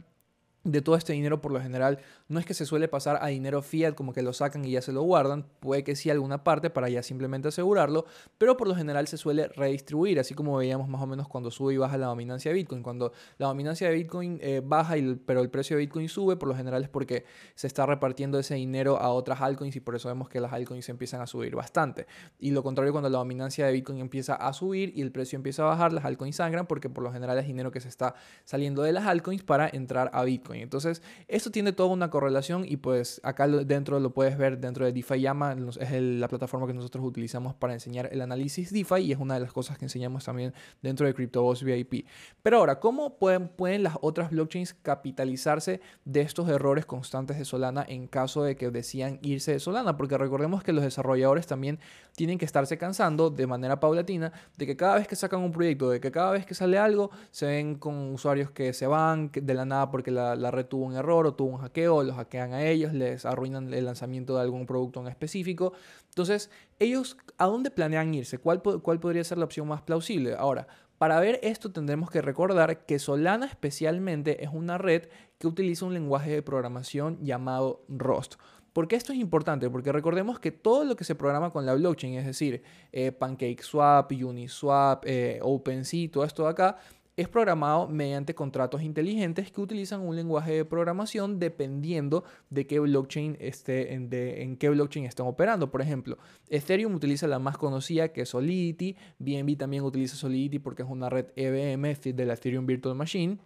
de 0.64 0.82
todo 0.82 0.96
este 0.96 1.14
dinero 1.14 1.42
por 1.42 1.52
lo 1.52 1.62
general 1.62 2.00
no 2.28 2.40
es 2.40 2.46
que 2.46 2.54
se 2.54 2.66
suele 2.66 2.88
pasar 2.88 3.20
a 3.22 3.28
dinero 3.28 3.62
fiat 3.62 3.96
como 3.96 4.14
que 4.14 4.22
lo 4.22 4.34
sacan 4.34 4.66
y 4.66 4.72
ya 4.72 4.82
se 4.82 4.92
lo 4.92 5.02
guardan, 5.02 5.46
puede 5.60 5.84
que 5.84 5.96
sí 5.96 6.10
alguna 6.10 6.44
parte 6.44 6.70
para 6.70 6.90
ya 6.90 7.02
simplemente 7.02 7.48
asegurarlo, 7.48 8.06
pero 8.38 8.58
por 8.58 8.68
lo 8.68 8.76
general 8.76 9.08
se 9.08 9.18
suele 9.18 9.48
redistribuir, 9.48 10.20
así 10.20 10.34
como 10.34 10.58
veíamos 10.58 10.90
más 10.90 11.02
o 11.02 11.08
menos 11.08 11.28
cuando 11.28 11.52
sube 11.52 11.74
y 11.74 11.78
baja 11.78 11.98
la 11.98 12.08
dominancia 12.08 12.52
de 12.52 12.56
Bitcoin. 12.56 12.84
Cuando 12.84 13.14
la 13.38 13.48
dominancia 13.48 13.90
de 13.90 13.96
Bitcoin 13.96 14.40
eh, 14.42 14.62
baja 14.64 14.96
pero 15.26 15.42
el 15.42 15.50
precio 15.50 15.78
de 15.78 15.84
Bitcoin 15.84 16.10
sube, 16.10 16.36
por 16.36 16.50
lo 16.50 16.56
general 16.56 16.84
es 16.84 16.90
porque 16.90 17.26
se 17.56 17.68
está 17.68 17.86
repartiendo 17.86 18.40
ese 18.40 18.56
dinero 18.56 18.98
a 18.98 19.10
otras 19.10 19.42
altcoins 19.42 19.76
y 19.76 19.80
por 19.80 19.96
eso 19.96 20.10
vemos 20.10 20.28
que 20.28 20.42
las 20.42 20.52
altcoins 20.52 20.90
empiezan 20.90 21.22
a 21.22 21.28
subir 21.28 21.56
bastante. 21.56 22.08
Y 22.40 22.52
lo 22.52 22.64
contrario 22.64 22.92
cuando 22.92 23.10
la 23.10 23.20
dominancia 23.20 23.66
de 23.66 23.72
Bitcoin 23.72 24.00
empieza 24.00 24.36
a 24.36 24.52
subir 24.54 24.92
y 24.96 25.02
el 25.02 25.12
precio 25.12 25.38
empieza 25.38 25.64
a 25.64 25.68
bajar, 25.68 25.94
las 25.94 26.04
altcoins 26.04 26.36
sangran 26.36 26.68
porque 26.68 26.90
por 26.90 27.04
lo 27.04 27.12
general 27.14 27.38
es 27.38 27.48
dinero 27.48 27.72
que 27.72 27.80
se 27.80 27.88
está 27.88 28.16
saliendo 28.44 28.82
de 28.82 28.92
las 28.92 29.06
altcoins 29.06 29.44
para 29.44 29.70
entrar 29.70 30.10
a 30.14 30.24
Bitcoin. 30.24 30.47
Entonces, 30.54 31.02
esto 31.28 31.52
tiene 31.52 31.74
toda 31.74 31.90
una 31.90 32.10
correlación 32.10 32.66
y 32.68 32.78
pues 32.78 33.22
acá 33.24 33.48
dentro 33.48 34.00
lo 34.00 34.14
puedes 34.14 34.38
ver 34.38 34.60
dentro 34.60 34.86
de 34.86 34.92
DeFi 34.92 35.22
Llama, 35.22 35.56
es 35.80 36.02
la 36.02 36.28
plataforma 36.28 36.68
que 36.68 36.74
nosotros 36.74 37.04
utilizamos 37.06 37.56
para 37.56 37.74
enseñar 37.74 38.10
el 38.12 38.22
análisis 38.22 38.72
DeFi 38.72 39.02
y 39.02 39.12
es 39.12 39.20
una 39.20 39.36
de 39.36 39.42
las 39.42 39.54
cosas 39.54 39.78
que 39.78 39.86
enseñamos 39.86 40.26
también 40.26 40.54
dentro 40.82 41.06
de 41.06 41.14
CryptoBoss 41.14 41.64
VIP. 41.64 42.06
Pero 42.42 42.58
ahora, 42.58 42.80
¿cómo 42.80 43.18
pueden, 43.18 43.48
pueden 43.48 43.84
las 43.84 43.96
otras 44.02 44.32
blockchains 44.32 44.74
capitalizarse 44.74 45.82
de 46.06 46.22
estos 46.22 46.50
errores 46.50 46.86
constantes 46.86 47.38
de 47.38 47.46
Solana 47.46 47.86
en 47.88 48.08
caso 48.08 48.44
de 48.44 48.56
que 48.56 48.70
decían 48.70 49.20
irse 49.22 49.52
de 49.52 49.60
Solana? 49.60 49.98
Porque 49.98 50.18
recordemos 50.18 50.64
que 50.64 50.74
los 50.74 50.84
desarrolladores 50.84 51.48
también 51.48 51.80
tienen 52.16 52.38
que 52.38 52.46
estarse 52.46 52.78
cansando 52.78 53.30
de 53.30 53.48
manera 53.48 53.80
paulatina 53.80 54.32
de 54.58 54.66
que 54.66 54.76
cada 54.76 54.96
vez 54.96 55.08
que 55.08 55.16
sacan 55.16 55.42
un 55.42 55.52
proyecto, 55.52 55.90
de 55.90 56.00
que 56.00 56.12
cada 56.12 56.32
vez 56.32 56.46
que 56.46 56.54
sale 56.54 56.78
algo, 56.78 57.12
se 57.32 57.46
ven 57.46 57.76
con 57.76 58.14
usuarios 58.14 58.52
que 58.52 58.74
se 58.74 58.88
van 58.88 59.32
de 59.34 59.54
la 59.54 59.66
nada 59.66 59.92
porque 59.92 60.12
la 60.12 60.36
la 60.38 60.52
red 60.52 60.66
tuvo 60.66 60.86
un 60.86 60.96
error 60.96 61.28
o 61.28 61.34
tuvo 61.34 61.50
un 61.50 61.58
hackeo, 61.58 62.04
los 62.04 62.16
hackean 62.16 62.54
a 62.54 62.66
ellos, 62.66 62.94
les 62.94 63.26
arruinan 63.26 63.74
el 63.74 63.86
lanzamiento 63.86 64.36
de 64.36 64.42
algún 64.42 64.66
producto 64.66 65.02
en 65.02 65.08
específico. 65.08 65.74
Entonces, 66.10 66.50
ellos, 66.80 67.18
¿a 67.38 67.46
dónde 67.46 67.72
planean 67.72 68.14
irse? 68.14 68.38
¿Cuál, 68.38 68.62
cuál 68.62 69.00
podría 69.00 69.24
ser 69.24 69.38
la 69.38 69.46
opción 69.46 69.68
más 69.68 69.82
plausible? 69.82 70.36
Ahora, 70.36 70.68
para 70.98 71.20
ver 71.20 71.40
esto 71.44 71.72
tendremos 71.72 72.10
que 72.10 72.22
recordar 72.22 72.86
que 72.86 72.98
Solana 72.98 73.46
especialmente 73.46 74.44
es 74.44 74.50
una 74.52 74.78
red 74.78 75.10
que 75.38 75.48
utiliza 75.48 75.86
un 75.86 75.94
lenguaje 75.94 76.32
de 76.32 76.42
programación 76.42 77.20
llamado 77.24 77.84
Rust. 77.88 78.36
¿Por 78.74 78.88
qué 78.88 78.96
esto 78.96 79.12
es 79.12 79.18
importante? 79.18 79.72
Porque 79.72 79.92
recordemos 79.92 80.40
que 80.40 80.52
todo 80.52 80.86
lo 80.86 80.96
que 80.96 81.04
se 81.04 81.16
programa 81.16 81.50
con 81.50 81.66
la 81.66 81.74
blockchain, 81.74 82.14
es 82.14 82.28
decir, 82.28 82.62
eh, 82.92 83.12
PancakeSwap, 83.12 84.12
Uniswap, 84.12 85.04
eh, 85.08 85.40
OpenSea, 85.42 86.12
todo 86.12 86.24
esto 86.24 86.44
de 86.44 86.50
acá, 86.50 86.78
es 87.18 87.28
programado 87.28 87.88
mediante 87.90 88.36
contratos 88.36 88.84
inteligentes 88.84 89.52
que 89.52 89.60
utilizan 89.60 90.02
un 90.02 90.16
lenguaje 90.16 90.54
de 90.54 90.66
programación 90.66 91.40
dependiendo 91.40 92.24
de 92.52 92.68
qué 92.68 92.80
blockchain 92.80 93.38
esté 93.40 93.94
en, 93.94 94.08
en 94.12 94.56
qué 94.56 94.70
blockchain 94.70 95.06
están 95.06 95.26
operando. 95.26 95.72
Por 95.72 95.82
ejemplo, 95.82 96.18
Ethereum 96.48 96.94
utiliza 96.94 97.28
la 97.28 97.40
más 97.40 97.58
conocida 97.58 98.10
que 98.10 98.22
es 98.22 98.30
Solidity, 98.30 98.96
BNB 99.18 99.58
también 99.58 99.84
utiliza 99.84 100.16
Solidity 100.16 100.60
porque 100.60 100.84
es 100.84 100.90
una 100.90 101.10
red 101.10 101.26
EVM 101.36 102.16
de 102.16 102.26
la 102.26 102.36
Ethereum 102.36 102.68
Virtual 102.68 102.96
Machine. 102.96 103.40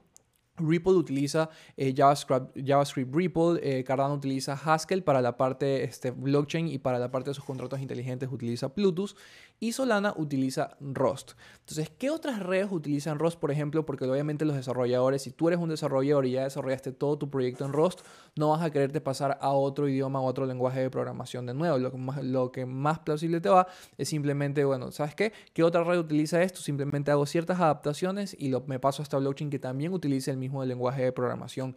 Ripple 0.58 0.94
utiliza 0.94 1.50
eh, 1.78 1.94
JavaScript, 1.96 2.56
JavaScript, 2.56 3.16
Ripple, 3.16 3.60
eh, 3.64 3.84
Cardano 3.84 4.14
utiliza 4.14 4.54
Haskell 4.54 5.04
para 5.04 5.22
la 5.22 5.38
parte 5.38 5.84
este, 5.84 6.12
blockchain 6.12 6.68
y 6.68 6.78
para 6.78 7.00
la 7.00 7.10
parte 7.10 7.30
de 7.30 7.34
sus 7.34 7.46
contratos 7.46 7.80
inteligentes 7.80 8.30
utiliza 8.32 8.74
Plutus 8.74 9.16
y 9.62 9.74
Solana 9.74 10.14
utiliza 10.18 10.76
Rust. 10.80 11.34
Entonces, 11.60 11.92
¿qué 11.96 12.10
otras 12.10 12.40
redes 12.40 12.70
utilizan 12.72 13.20
Rust, 13.20 13.40
por 13.40 13.52
ejemplo? 13.52 13.86
Porque 13.86 14.06
obviamente 14.06 14.44
los 14.44 14.56
desarrolladores, 14.56 15.22
si 15.22 15.30
tú 15.30 15.50
eres 15.50 15.60
un 15.60 15.70
desarrollador 15.70 16.26
y 16.26 16.32
ya 16.32 16.46
desarrollaste 16.46 16.92
todo 16.92 17.20
tu 17.20 17.30
proyecto 17.30 17.64
en 17.64 17.72
Rust, 17.72 18.00
no 18.36 18.50
vas 18.50 18.64
a 18.64 18.72
quererte 18.72 19.02
pasar 19.02 19.38
a 19.40 19.52
otro 19.52 19.88
idioma 19.88 20.20
o 20.20 20.26
otro 20.26 20.48
lenguaje 20.48 20.80
de 20.80 20.90
programación 20.90 21.46
de 21.46 21.54
nuevo. 21.54 21.78
Lo 21.78 21.92
que 21.92 21.98
más, 22.00 22.24
lo 22.24 22.52
que 22.52 22.66
más 22.66 23.00
plausible 23.00 23.40
te 23.40 23.50
va 23.50 23.68
es 24.00 24.10
simplemente, 24.10 24.66
bueno, 24.66 24.92
¿sabes 24.92 25.14
qué? 25.14 25.32
¿Qué 25.54 25.64
otra 25.64 25.84
red 25.84 26.00
utiliza 26.00 26.42
esto? 26.42 26.60
Simplemente 26.60 27.12
hago 27.12 27.28
ciertas 27.28 27.60
adaptaciones 27.60 28.36
y 28.40 28.52
me 28.66 28.80
paso 28.80 29.02
a 29.02 29.04
esta 29.04 29.20
blockchain 29.20 29.52
que 29.52 29.60
también 29.60 29.94
utilice 29.94 30.32
el 30.32 30.38
mismo 30.38 30.66
lenguaje 30.66 31.04
de 31.04 31.12
programación 31.12 31.76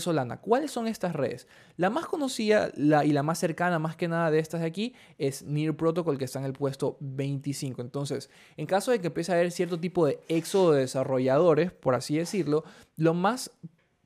Solana. 0.00 0.40
¿Cuáles 0.40 0.70
son 0.70 0.86
estas 0.86 1.14
redes? 1.14 1.46
La 1.76 1.90
más 1.90 2.06
conocida 2.06 2.70
y 2.76 3.12
la 3.12 3.22
más 3.22 3.38
cercana, 3.38 3.78
más 3.78 3.96
que 3.96 4.08
nada 4.08 4.30
de 4.30 4.38
estas 4.38 4.60
de 4.60 4.66
aquí, 4.66 4.94
es 5.18 5.42
Near 5.42 5.76
Protocol, 5.76 6.18
que 6.18 6.24
está 6.24 6.38
en 6.38 6.44
el 6.44 6.52
puesto 6.52 6.96
25. 7.00 7.82
Entonces, 7.82 8.30
en 8.56 8.66
caso 8.66 8.90
de 8.90 9.00
que 9.00 9.08
empiece 9.08 9.32
a 9.32 9.36
haber 9.36 9.50
cierto 9.50 9.78
tipo 9.78 10.06
de 10.06 10.20
éxodo 10.28 10.72
de 10.72 10.80
desarrolladores, 10.80 11.72
por 11.72 11.94
así 11.94 12.16
decirlo, 12.16 12.64
lo 12.96 13.14
más 13.14 13.50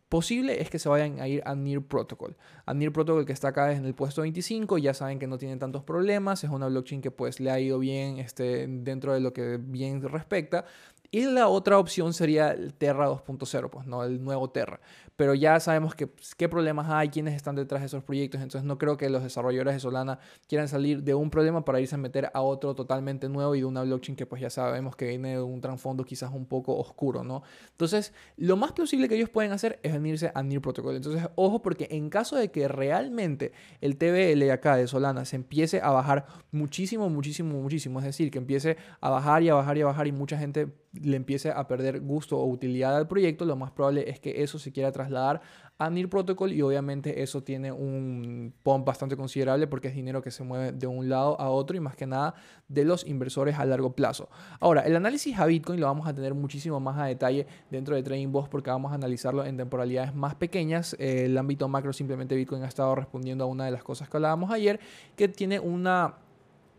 posible 0.08 0.62
es 0.62 0.70
que 0.70 0.78
se 0.78 0.88
vayan 0.88 1.20
a 1.20 1.28
ir 1.28 1.42
a 1.44 1.54
Near 1.54 1.82
Protocol. 1.82 2.36
A 2.64 2.74
Near 2.74 2.92
Protocol 2.92 3.26
que 3.26 3.32
está 3.32 3.48
acá 3.48 3.72
en 3.72 3.84
el 3.84 3.94
puesto 3.94 4.22
25, 4.22 4.78
ya 4.78 4.94
saben 4.94 5.18
que 5.18 5.26
no 5.26 5.38
tienen 5.38 5.58
tantos 5.58 5.82
problemas, 5.82 6.44
es 6.44 6.50
una 6.50 6.68
blockchain 6.68 7.00
que 7.02 7.10
pues 7.10 7.40
le 7.40 7.50
ha 7.50 7.58
ido 7.58 7.78
bien 7.78 8.18
este, 8.18 8.66
dentro 8.68 9.14
de 9.14 9.20
lo 9.20 9.32
que 9.32 9.58
bien 9.60 10.02
respecta. 10.02 10.64
Y 11.10 11.24
la 11.26 11.48
otra 11.48 11.78
opción 11.78 12.12
sería 12.12 12.50
el 12.50 12.74
Terra 12.74 13.08
2.0, 13.08 13.70
pues 13.70 13.86
no 13.86 14.04
el 14.04 14.22
nuevo 14.22 14.50
Terra. 14.50 14.80
Pero 15.16 15.34
ya 15.34 15.58
sabemos 15.60 15.94
que, 15.94 16.06
pues, 16.06 16.34
qué 16.34 16.48
problemas 16.48 16.88
hay, 16.90 17.08
quiénes 17.08 17.34
están 17.34 17.56
detrás 17.56 17.80
de 17.80 17.86
esos 17.86 18.04
proyectos. 18.04 18.40
Entonces 18.40 18.66
no 18.66 18.76
creo 18.78 18.96
que 18.96 19.08
los 19.08 19.22
desarrolladores 19.22 19.74
de 19.74 19.80
Solana 19.80 20.18
quieran 20.46 20.68
salir 20.68 21.02
de 21.02 21.14
un 21.14 21.30
problema 21.30 21.64
para 21.64 21.80
irse 21.80 21.94
a 21.94 21.98
meter 21.98 22.30
a 22.34 22.42
otro 22.42 22.74
totalmente 22.74 23.28
nuevo 23.28 23.54
y 23.54 23.60
de 23.60 23.64
una 23.64 23.82
blockchain 23.82 24.16
que 24.16 24.26
pues 24.26 24.42
ya 24.42 24.50
sabemos 24.50 24.96
que 24.96 25.06
viene 25.06 25.30
de 25.30 25.42
un 25.42 25.60
trasfondo 25.60 26.04
quizás 26.04 26.30
un 26.32 26.46
poco 26.46 26.76
oscuro, 26.76 27.24
¿no? 27.24 27.42
Entonces 27.70 28.12
lo 28.36 28.56
más 28.56 28.72
plausible 28.72 29.08
que 29.08 29.16
ellos 29.16 29.30
pueden 29.30 29.52
hacer 29.52 29.78
es 29.82 29.92
venirse 29.92 30.32
a 30.34 30.42
Near 30.42 30.60
Protocol. 30.60 30.96
Entonces 30.96 31.28
ojo 31.34 31.62
porque 31.62 31.88
en 31.90 32.10
caso 32.10 32.36
de 32.36 32.50
que 32.50 32.68
realmente 32.68 33.52
el 33.80 33.96
TBL 33.96 34.50
acá 34.50 34.76
de 34.76 34.86
Solana 34.86 35.24
se 35.24 35.36
empiece 35.36 35.80
a 35.80 35.90
bajar 35.90 36.26
muchísimo, 36.50 37.08
muchísimo, 37.08 37.60
muchísimo, 37.60 37.98
es 38.00 38.04
decir, 38.04 38.30
que 38.30 38.38
empiece 38.38 38.76
a 39.00 39.10
bajar 39.10 39.42
y 39.42 39.48
a 39.48 39.54
bajar 39.54 39.78
y 39.78 39.82
a 39.82 39.86
bajar 39.86 40.06
y 40.06 40.12
mucha 40.12 40.38
gente 40.38 40.68
le 41.02 41.16
empiece 41.16 41.50
a 41.50 41.66
perder 41.66 42.00
gusto 42.00 42.38
o 42.38 42.46
utilidad 42.46 42.96
al 42.96 43.08
proyecto, 43.08 43.44
lo 43.44 43.56
más 43.56 43.70
probable 43.70 44.08
es 44.08 44.20
que 44.20 44.42
eso 44.42 44.58
se 44.58 44.72
quiera 44.72 44.92
trasladar 44.92 45.40
a 45.78 45.90
NIR 45.90 46.08
Protocol 46.08 46.52
y 46.52 46.62
obviamente 46.62 47.22
eso 47.22 47.42
tiene 47.42 47.70
un 47.70 48.54
pump 48.62 48.86
bastante 48.86 49.16
considerable 49.16 49.66
porque 49.66 49.88
es 49.88 49.94
dinero 49.94 50.22
que 50.22 50.30
se 50.30 50.42
mueve 50.42 50.72
de 50.72 50.86
un 50.86 51.08
lado 51.08 51.38
a 51.38 51.50
otro 51.50 51.76
y 51.76 51.80
más 51.80 51.96
que 51.96 52.06
nada 52.06 52.34
de 52.68 52.84
los 52.84 53.06
inversores 53.06 53.58
a 53.58 53.64
largo 53.66 53.92
plazo. 53.92 54.28
Ahora, 54.58 54.82
el 54.82 54.96
análisis 54.96 55.38
a 55.38 55.44
Bitcoin 55.44 55.78
lo 55.78 55.86
vamos 55.86 56.08
a 56.08 56.14
tener 56.14 56.34
muchísimo 56.34 56.80
más 56.80 56.98
a 56.98 57.04
detalle 57.04 57.46
dentro 57.70 57.94
de 57.94 58.02
Trading 58.02 58.32
Boss 58.32 58.48
porque 58.48 58.70
vamos 58.70 58.92
a 58.92 58.94
analizarlo 58.94 59.44
en 59.44 59.56
temporalidades 59.56 60.14
más 60.14 60.34
pequeñas. 60.34 60.96
El 60.98 61.36
ámbito 61.36 61.68
macro 61.68 61.92
simplemente 61.92 62.34
Bitcoin 62.34 62.62
ha 62.62 62.68
estado 62.68 62.94
respondiendo 62.94 63.44
a 63.44 63.46
una 63.46 63.66
de 63.66 63.70
las 63.70 63.82
cosas 63.82 64.08
que 64.08 64.16
hablábamos 64.16 64.50
ayer 64.50 64.80
que 65.14 65.28
tiene 65.28 65.60
una 65.60 66.14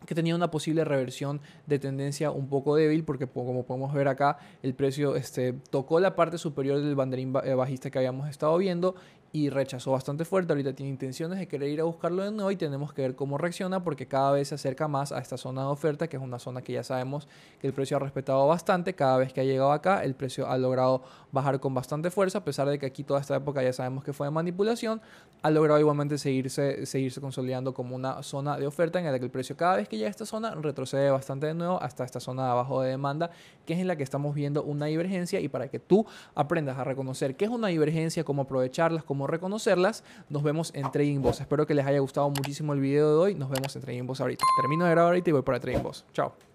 que 0.06 0.16
tenía 0.16 0.36
una 0.36 0.52
posible 0.52 0.84
reversión 0.86 1.42
de 1.66 1.80
tendencia 1.80 2.32
un 2.32 2.48
poco 2.48 2.76
débil 2.76 3.04
porque 3.04 3.28
como 3.28 3.66
podemos 3.66 3.94
ver 3.94 4.08
acá 4.08 4.38
el 4.64 4.74
precio 4.74 5.16
este, 5.16 5.54
tocó 5.70 6.00
la 6.00 6.16
parte 6.16 6.38
superior 6.38 6.80
del 6.80 6.96
banderín 6.96 7.34
eh, 7.44 7.54
bajista 7.54 7.90
que 7.90 7.98
habíamos 7.98 8.30
estado 8.30 8.58
viendo 8.58 8.96
y 9.38 9.50
rechazó 9.52 9.92
bastante 9.92 10.26
fuerte. 10.26 10.52
Ahorita 10.52 10.74
tiene 10.74 10.90
intenciones 10.90 11.38
de 11.38 11.48
querer 11.48 11.70
ir 11.70 11.80
a 11.80 11.84
buscarlo 11.84 12.24
de 12.24 12.32
nuevo 12.32 12.50
y 12.50 12.56
tenemos 12.56 12.92
que 12.92 13.04
ver 13.04 13.16
cómo 13.16 13.38
reacciona 13.38 13.84
porque 13.84 14.08
cada 14.08 14.32
vez 14.32 14.48
se 14.48 14.56
acerca 14.56 14.88
más 14.88 15.12
a 15.12 15.20
esta 15.20 15.38
zona 15.38 15.62
de 15.62 15.68
oferta, 15.68 16.08
que 16.08 16.18
es 16.18 16.24
una 16.24 16.40
zona 16.40 16.64
que 16.64 16.74
ya 16.74 16.84
sabemos 16.84 17.28
que 17.62 17.68
el 17.68 17.74
precio 17.74 17.98
ha 17.98 18.00
respetado 18.00 18.48
bastante. 18.48 18.96
Cada 18.96 19.18
vez 19.18 19.34
que 19.34 19.42
ha 19.42 19.44
llegado 19.44 19.72
acá, 19.72 20.04
el 20.04 20.16
precio 20.16 20.50
ha 20.50 20.58
logrado 20.58 21.04
bajar 21.32 21.60
con 21.60 21.76
bastante 21.76 22.10
fuerza, 22.10 22.40
a 22.40 22.44
pesar 22.44 22.68
de 22.68 22.80
que 22.80 22.88
aquí 22.88 23.04
toda 23.04 23.20
esta 23.20 23.36
época 23.36 23.62
ya 23.62 23.74
sabemos 23.74 24.04
que 24.04 24.12
fue 24.12 24.26
de 24.26 24.32
manipulación, 24.32 25.02
ha 25.44 25.52
logrado 25.52 25.80
igualmente 25.80 26.18
seguirse, 26.18 26.88
seguirse 26.88 27.22
consolidando 27.22 27.76
como 27.76 27.96
una 27.96 28.24
zona 28.24 28.58
de 28.58 28.66
oferta 28.66 28.98
en 28.98 29.06
la 29.06 29.20
que 29.20 29.26
el 29.26 29.32
precio 29.32 29.56
cada 29.56 29.76
vez 29.76 29.88
que 29.88 29.98
llega 29.98 30.08
a 30.08 30.12
esta 30.12 30.26
zona 30.26 30.56
retrocede 30.56 31.12
bastante 31.12 31.46
de 31.46 31.54
nuevo 31.54 31.80
hasta 31.80 32.04
esta 32.04 32.20
zona 32.20 32.46
de 32.46 32.52
abajo 32.52 32.82
de 32.82 32.90
demanda, 32.90 33.30
que 33.68 33.74
es 33.74 33.80
en 33.80 33.88
la 33.88 33.96
que 33.96 34.04
estamos 34.04 34.34
viendo 34.34 34.64
una 34.64 34.88
divergencia 34.88 35.40
y 35.40 35.48
para 35.48 35.68
que 35.68 35.78
tú 35.78 36.08
aprendas 36.34 36.80
a 36.80 36.84
reconocer 36.84 37.36
qué 37.36 37.46
es 37.46 37.52
una 37.52 37.68
divergencia, 37.68 38.24
cómo 38.24 38.42
aprovecharlas, 38.42 39.04
reconocerlas. 39.28 40.04
Nos 40.30 40.44
vemos 40.44 40.72
en 40.74 40.92
Trading 40.92 41.22
Boss. 41.22 41.42
Espero 41.42 41.66
que 41.66 41.74
les 41.74 41.86
haya 41.86 42.00
gustado 42.00 42.30
muchísimo 42.30 42.74
el 42.74 42.80
video 42.80 43.10
de 43.10 43.16
hoy. 43.16 43.36
Nos 43.36 43.50
vemos 43.50 43.76
en 43.76 43.82
Trading 43.82 44.06
Boss 44.06 44.22
ahorita. 44.22 44.44
Termino 44.62 44.86
de 44.86 44.92
grabar 44.92 45.10
ahorita 45.10 45.30
y 45.30 45.34
voy 45.34 45.42
para 45.42 45.60
Trading 45.60 45.84
Boss. 45.84 46.06
Chao. 46.14 46.47